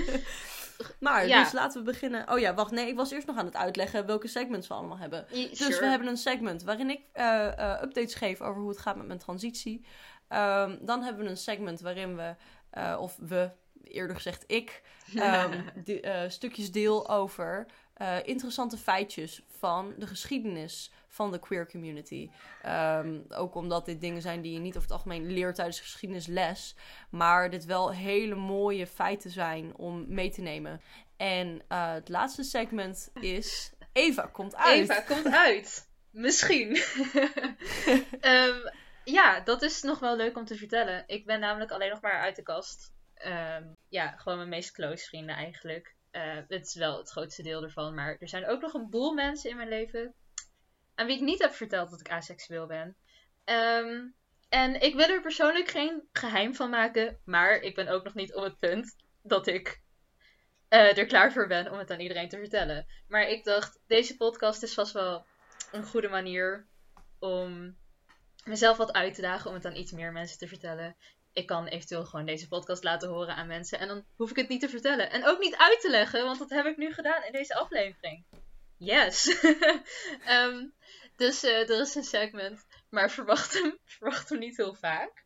[1.00, 1.42] maar, Ja.
[1.42, 2.30] dus laten we beginnen.
[2.32, 4.98] Oh ja, wacht, nee, ik was eerst nog aan het uitleggen welke segments we allemaal
[4.98, 5.26] hebben.
[5.30, 8.96] Dus we hebben een segment waarin ik eh, eh, updates geef over hoe het gaat
[8.96, 9.84] met mijn transitie.
[10.28, 12.34] Ehm, dan hebben we een segment waarin we,
[12.70, 13.50] eh, of we,
[13.84, 14.82] eerder gezegd ik,
[15.14, 17.66] ehm, de, eh, stukjes deel over
[18.24, 22.30] interessante feitjes van de geschiedenis van de queer community.
[22.62, 26.74] Ehm, ook omdat dit dingen zijn die je niet over het algemeen leert tijdens geschiedenisles,
[27.10, 30.80] maar dit wel hele mooie feiten zijn om mee te nemen.
[31.16, 34.90] En eh, het laatste segment is Eva komt uit.
[34.90, 35.90] Eva komt uit.
[36.10, 36.76] Misschien.
[38.20, 38.58] Ehm,
[39.04, 41.04] ja, dat is nog wel leuk om te vertellen.
[41.06, 42.92] Ik ben namelijk alleen nog maar uit de kast.
[43.14, 45.94] Ehm, ja, gewoon mijn meest close vrienden eigenlijk.
[46.10, 47.94] Eh, het is wel het grootste deel ervan.
[47.94, 50.14] Maar er zijn ook nog een boel mensen in mijn leven.
[50.94, 52.96] Aan wie ik niet heb verteld dat ik aseksueel ben.
[53.44, 54.06] Ehm,
[54.48, 57.20] en ik wil er persoonlijk geen geheim van maken.
[57.24, 59.82] Maar ik ben ook nog niet op het punt dat ik
[60.68, 62.86] eh, er klaar voor ben om het aan iedereen te vertellen.
[63.08, 65.26] Maar ik dacht, deze podcast is vast wel
[65.72, 66.66] een goede manier
[67.18, 67.76] om
[68.44, 70.96] mezelf wat uit te dagen om het aan iets meer mensen te vertellen.
[71.32, 73.78] Ik kan eventueel gewoon deze podcast laten horen aan mensen.
[73.78, 75.10] En dan hoef ik het niet te vertellen.
[75.10, 78.24] En ook niet uit te leggen, want dat heb ik nu gedaan in deze aflevering.
[78.82, 79.42] Yes.
[80.26, 80.66] Ehm,
[81.16, 82.66] dus uh, er is een segment.
[82.88, 85.24] Maar verwacht hem, verwacht hem niet heel vaak.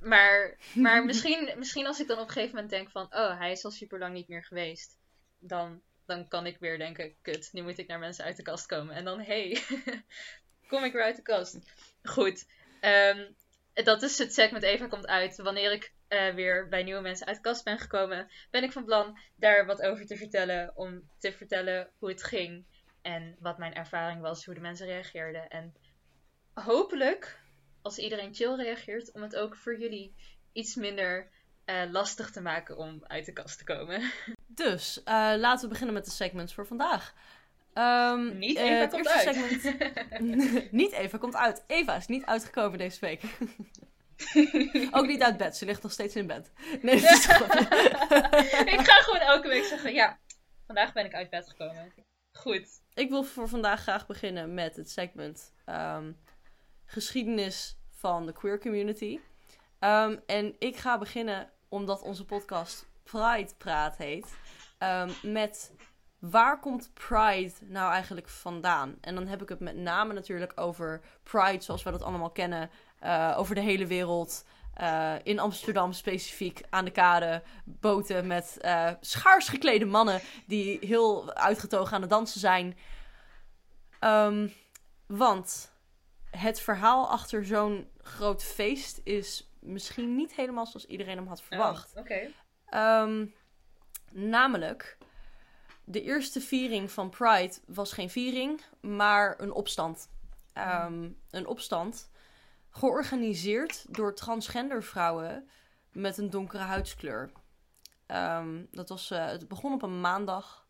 [0.00, 3.04] Maar, maar misschien, misschien als ik dan op een gegeven moment denk van...
[3.04, 4.98] Oh, hij is al super lang niet meer geweest.
[5.38, 7.14] Dan, dan kan ik weer denken...
[7.22, 8.94] Kut, nu moet ik naar mensen uit de kast komen.
[8.94, 9.62] En dan, hey,
[10.68, 11.58] kom ik weer uit de kast.
[12.02, 12.46] Goed.
[12.80, 13.36] Um,
[13.74, 15.36] dat is het segment Eva komt uit.
[15.36, 18.28] Wanneer ik uh, weer bij nieuwe mensen uit de kast ben gekomen...
[18.50, 20.72] Ben ik van plan daar wat over te vertellen.
[20.74, 22.64] Om te vertellen hoe het ging.
[23.02, 24.44] En wat mijn ervaring was.
[24.44, 25.48] Hoe de mensen reageerden.
[25.48, 25.74] En
[26.54, 27.40] hopelijk
[27.82, 30.14] als iedereen chill reageert, om het ook voor jullie
[30.52, 31.30] iets minder
[31.66, 34.02] uh, lastig te maken om uit de kast te komen.
[34.46, 35.04] Dus, uh,
[35.36, 37.14] laten we beginnen met de segments voor vandaag.
[37.74, 39.34] Um, niet eh, Eva komt uit.
[39.34, 39.92] Segment...
[40.82, 41.64] niet Eva komt uit.
[41.66, 43.22] Eva is niet uitgekomen deze week.
[44.96, 45.56] Ook niet uit bed.
[45.56, 46.52] Ze ligt nog steeds in bed.
[46.82, 47.26] Nee, dat is
[48.74, 50.18] Ik ga gewoon elke week zeggen, ja,
[50.66, 51.92] vandaag ben ik uit bed gekomen.
[52.32, 52.80] Goed.
[52.94, 56.18] Ik wil voor vandaag graag beginnen met het segment um,
[56.84, 59.20] geschiedenis van de queer community.
[59.80, 64.34] Um, en ik ga beginnen, omdat onze podcast Pride Praat heet,
[64.78, 65.72] um, met
[66.18, 68.98] waar komt Pride nou eigenlijk vandaan?
[69.00, 72.70] En dan heb ik het met name natuurlijk over Pride zoals we dat allemaal kennen,
[73.04, 74.44] uh, over de hele wereld.
[74.80, 81.34] Uh, in Amsterdam specifiek aan de kade boten met uh, schaars geklede mannen die heel
[81.34, 82.76] uitgetogen aan het dansen zijn.
[84.00, 84.52] Um,
[85.06, 85.72] want
[86.30, 91.44] het verhaal achter zo'n groot feest is misschien niet helemaal zoals iedereen hem had oh,
[91.46, 91.92] verwacht.
[91.94, 92.30] Oh, Oké.
[92.66, 93.26] Ehm,
[94.10, 94.98] namelijk,
[95.84, 100.08] de eerste viering van Pride was geen viering, maar een opstand.
[100.52, 102.10] Ehm, een opstand
[102.72, 105.48] georganiseerd door transgender vrouwen
[105.92, 107.32] met een donkere huidskleur.
[108.06, 110.62] Um, dat was, uh, het begon op een maandag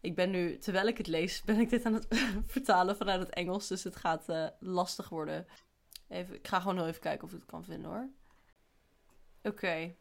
[0.00, 2.06] ik ben nu, terwijl ik het lees, ben ik dit aan het
[2.46, 3.68] vertalen vanuit het Engels.
[3.68, 5.46] Dus het gaat uh, lastig worden.
[6.08, 8.08] Even, ik ga gewoon nog even kijken of ik het kan vinden hoor.
[9.42, 9.94] Oké.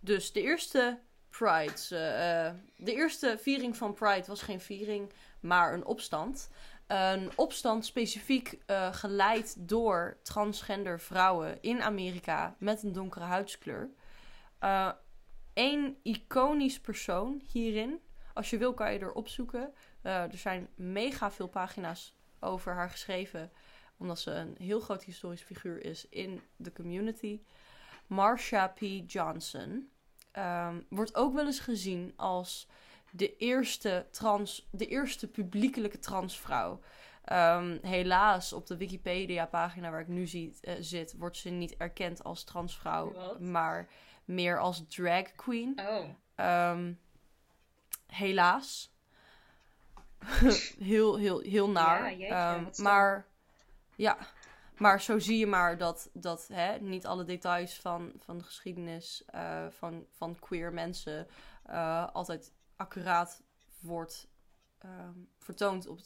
[0.00, 1.72] Dus de eerste Pride.
[1.72, 6.50] Uh, de eerste viering van Pride was geen viering, maar een opstand.
[6.90, 13.90] Een opstand specifiek uh, geleid door transgender vrouwen in Amerika met een donkere huidskleur.
[15.54, 18.00] Eén iconisch persoon hierin
[18.34, 19.72] als je wil, kan je er opzoeken.
[20.02, 23.52] Uh, er zijn mega veel pagina's over haar geschreven.
[23.96, 27.40] Omdat ze een heel groot historisch figuur is in de community.
[28.06, 28.80] Marsha P.
[29.06, 29.90] Johnson.
[30.38, 32.68] Um, wordt ook wel eens gezien als
[33.10, 36.80] de eerste, trans, de eerste publiekelijke transvrouw.
[37.32, 42.24] Um, helaas, op de Wikipedia-pagina waar ik nu zie, uh, zit, wordt ze niet erkend
[42.24, 43.88] als transvrouw, maar
[44.24, 45.80] meer als drag queen.
[46.36, 46.70] Oh.
[46.70, 46.98] Um,
[48.06, 48.92] helaas.
[50.78, 52.16] heel, heel, heel naar.
[52.18, 53.26] Ja, jeetje, maar
[53.96, 54.16] ja,
[54.76, 59.24] maar zo zie je maar dat, dat hè, niet alle details van, van de geschiedenis
[59.34, 61.26] uh, van, van queer mensen
[61.70, 63.42] uh, altijd accuraat
[63.80, 64.28] wordt
[64.78, 66.00] ehm, vertoond op,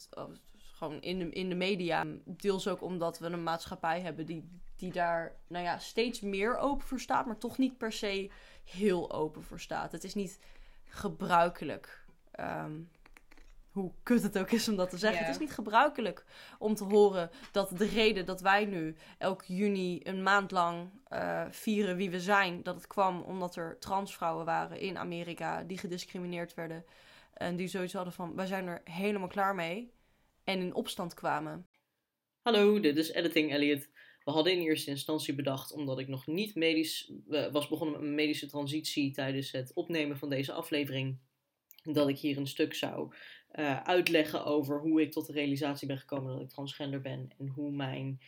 [0.57, 2.05] gewoon in de, in de media.
[2.25, 6.87] Deels ook omdat we een maatschappij hebben die, die daar nou ja, steeds meer open
[6.87, 8.31] voor staat, maar toch niet per se
[8.63, 9.91] heel open voor staat.
[9.91, 10.39] Het is niet
[10.83, 12.05] gebruikelijk.
[12.39, 12.89] Um,
[13.75, 15.25] hoe kut het ook is om dat te zeggen.
[15.25, 16.25] Het is niet gebruikelijk
[16.59, 21.45] om te horen dat de reden dat wij nu elk juni een maand lang uh,
[21.49, 26.53] vieren wie we zijn, dat het kwam omdat er transvrouwen waren in Amerika die gediscrimineerd
[26.53, 26.85] werden.
[27.33, 29.91] En die sowieso hadden van, wij zijn er helemaal klaar mee.
[30.43, 31.67] En in opstand kwamen.
[32.41, 33.89] Hallo, dit is Editing Elliot.
[34.23, 37.11] We hadden in eerste instantie bedacht, omdat ik nog niet medisch
[37.51, 41.19] was begonnen met een medische transitie tijdens het opnemen van deze aflevering,
[41.83, 43.13] dat ik hier een stuk zou
[43.59, 47.47] uh, uitleggen over hoe ik tot de realisatie ben gekomen dat ik transgender ben en
[47.47, 48.19] hoe mijn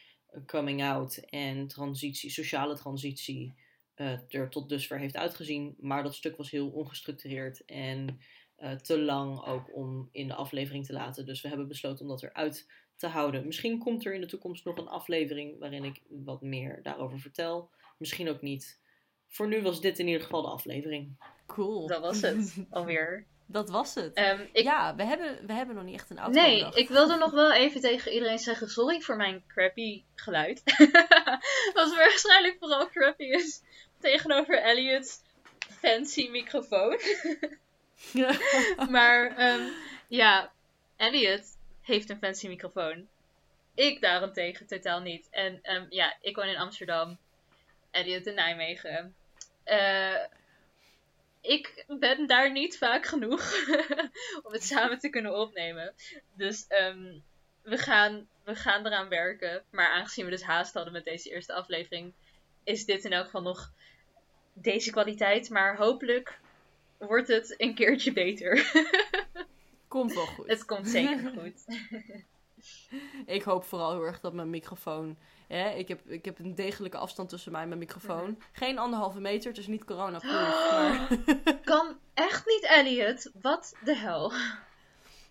[0.46, 3.54] coming out en transitie, sociale transitie
[3.96, 5.76] uh, er tot dusver heeft uitgezien.
[5.80, 8.20] Maar dat stuk was heel ongestructureerd en
[8.60, 11.26] uh, te lang ook om in de aflevering te laten.
[11.26, 13.46] Dus we hebben besloten om dat eruit te houden.
[13.46, 17.70] Misschien komt er in de toekomst nog een aflevering waarin ik wat meer daarover vertel.
[17.98, 18.80] Misschien ook niet.
[19.28, 21.18] Voor nu was dit in ieder geval de aflevering.
[21.46, 21.88] Cool.
[21.88, 23.28] Dat was het alweer.
[23.50, 24.18] Dat was het.
[24.20, 24.64] Um, ik...
[24.64, 26.42] Ja, we hebben, we hebben nog niet echt een auto.
[26.42, 30.62] Nee, ik wilde nog wel even tegen iedereen zeggen: sorry voor mijn crappy geluid.
[31.74, 33.62] Wat waarschijnlijk vooral crappy is
[34.00, 35.20] tegenover Elliot's
[35.80, 37.00] fancy microfoon.
[38.90, 39.72] maar um,
[40.08, 40.52] ja,
[40.96, 43.08] Elliot heeft een fancy microfoon.
[43.76, 45.28] Ik daarentegen totaal niet.
[45.32, 47.18] En ehm, ja, ik woon in Amsterdam.
[47.92, 49.16] Elliot in Nijmegen.
[49.64, 50.16] Eh,
[51.48, 53.54] ik ben daar niet vaak genoeg
[54.44, 55.94] om het samen te kunnen opnemen.
[56.34, 57.20] Dus ehm,
[57.62, 59.64] we, gaan, we gaan eraan werken.
[59.70, 62.14] Maar aangezien we dus haast hadden met deze eerste aflevering,
[62.64, 63.72] is dit in elk geval nog
[64.54, 65.50] deze kwaliteit.
[65.50, 66.40] Maar hopelijk
[66.98, 68.72] wordt het een keertje beter.
[69.88, 70.48] Komt wel goed.
[70.48, 71.66] het komt zeker goed.
[73.26, 75.18] Ik hoop vooral heel erg dat mijn microfoon.
[75.48, 78.30] Hè, ik, heb, ik heb een degelijke afstand tussen mij en mijn microfoon.
[78.30, 78.42] Mhm.
[78.52, 80.72] Geen anderhalve meter, het is niet coronaproof.
[80.72, 81.08] Maar...
[81.64, 83.32] Kan echt niet, Elliot.
[83.42, 84.34] Wat de hel.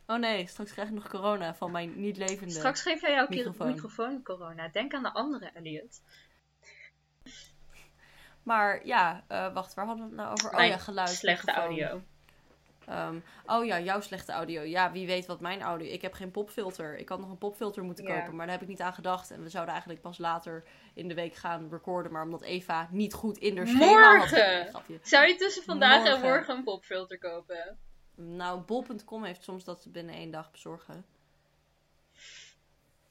[0.07, 2.55] Oh nee, straks krijg ik nog corona van mijn niet levende.
[2.55, 3.67] Straks geef jij jouw microfoon.
[3.67, 4.23] microfoon.
[4.23, 4.69] corona.
[4.69, 6.01] Denk aan de andere, Elliot.
[8.43, 10.59] Maar ja, eh, wacht, waar hadden we het nou over?
[10.59, 11.09] Oh ja, geluid.
[11.09, 11.65] Slechte microfoon.
[11.65, 12.03] audio.
[12.87, 14.63] Ehm, oh ja, jouw slechte audio.
[14.63, 15.89] Ja, wie weet wat mijn audio...
[15.89, 16.99] Ik heb geen popfilter.
[16.99, 19.31] Ik had nog een popfilter moeten kopen, maar daar heb ik niet aan gedacht.
[19.31, 20.65] En we zouden eigenlijk pas later
[20.95, 22.13] in de week gaan recorden.
[22.13, 24.31] Maar omdat Eva niet goed in haar schema had...
[24.31, 25.01] Morgen!
[25.03, 26.29] Zou je tussen vandaag en Morgen.
[26.29, 27.79] morgen een popfilter kopen?
[28.15, 31.05] Nou, bol.com heeft soms dat ze binnen één dag bezorgen.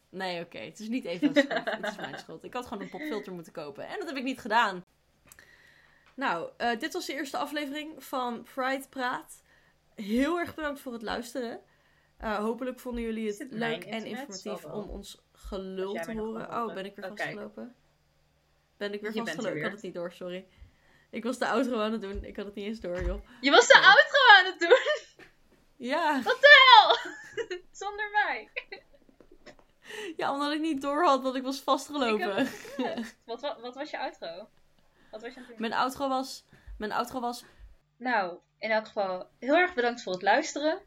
[0.10, 0.58] Nee, oké.
[0.58, 1.66] Het is niet Eva's schuld.
[1.66, 2.44] Het is mijn schuld.
[2.44, 3.88] Ik had gewoon een popfilter moeten kopen.
[3.88, 4.84] En dat heb ik niet gedaan.
[6.16, 9.44] Nou, eh, dit was de eerste aflevering van Pride Praat.
[9.96, 11.62] Heel erg bedankt voor het luisteren.
[12.18, 16.50] Eh, hopelijk vonden jullie het leuk en informatief om ons gelul te horen.
[16.64, 17.76] Oh, ben ik weer Oh, vastgelopen?
[18.78, 19.58] Ben ik weer Je er vastgelopen?
[19.58, 20.48] Ik had het niet door, sorry.
[21.10, 22.24] Ik was de outro aan het doen.
[22.24, 23.22] Ik had het niet eens door, joh.
[23.42, 23.86] Je was de Oké.
[23.88, 25.04] outro aan het doen!
[25.78, 26.22] Ja.
[26.24, 26.98] Wat de hel!
[27.72, 28.50] Zonder mij.
[30.18, 32.48] Ja, omdat ik niet door had dat ik was vastgelopen.
[33.26, 34.50] Wat, wa- wat was je outro?
[35.12, 35.56] Wat was je aan het doen?
[35.60, 36.46] Mijn outro was...
[36.78, 37.46] Mijn outro was...
[37.98, 40.82] Nou, in elk geval heel erg bedankt voor het luisteren.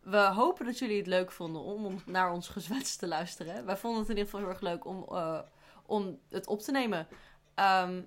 [0.00, 3.66] We hopen dat jullie het leuk vonden om naar ons gezwets te luisteren.
[3.66, 5.40] Wij vonden het in ieder geval heel erg leuk om, eh,
[5.86, 7.08] om het op te nemen.
[7.54, 8.02] Ehm,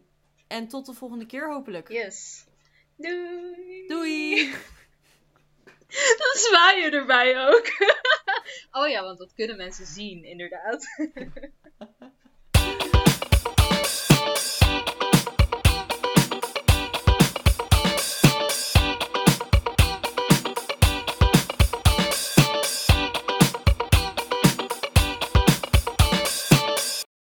[0.47, 1.89] en tot de volgende keer hopelijk.
[1.89, 2.45] Yes.
[2.95, 3.87] Doei!
[3.87, 4.51] Doei!
[6.19, 7.65] Dan zwaai je erbij ook.
[8.81, 10.85] oh ja, want dat kunnen mensen zien, inderdaad.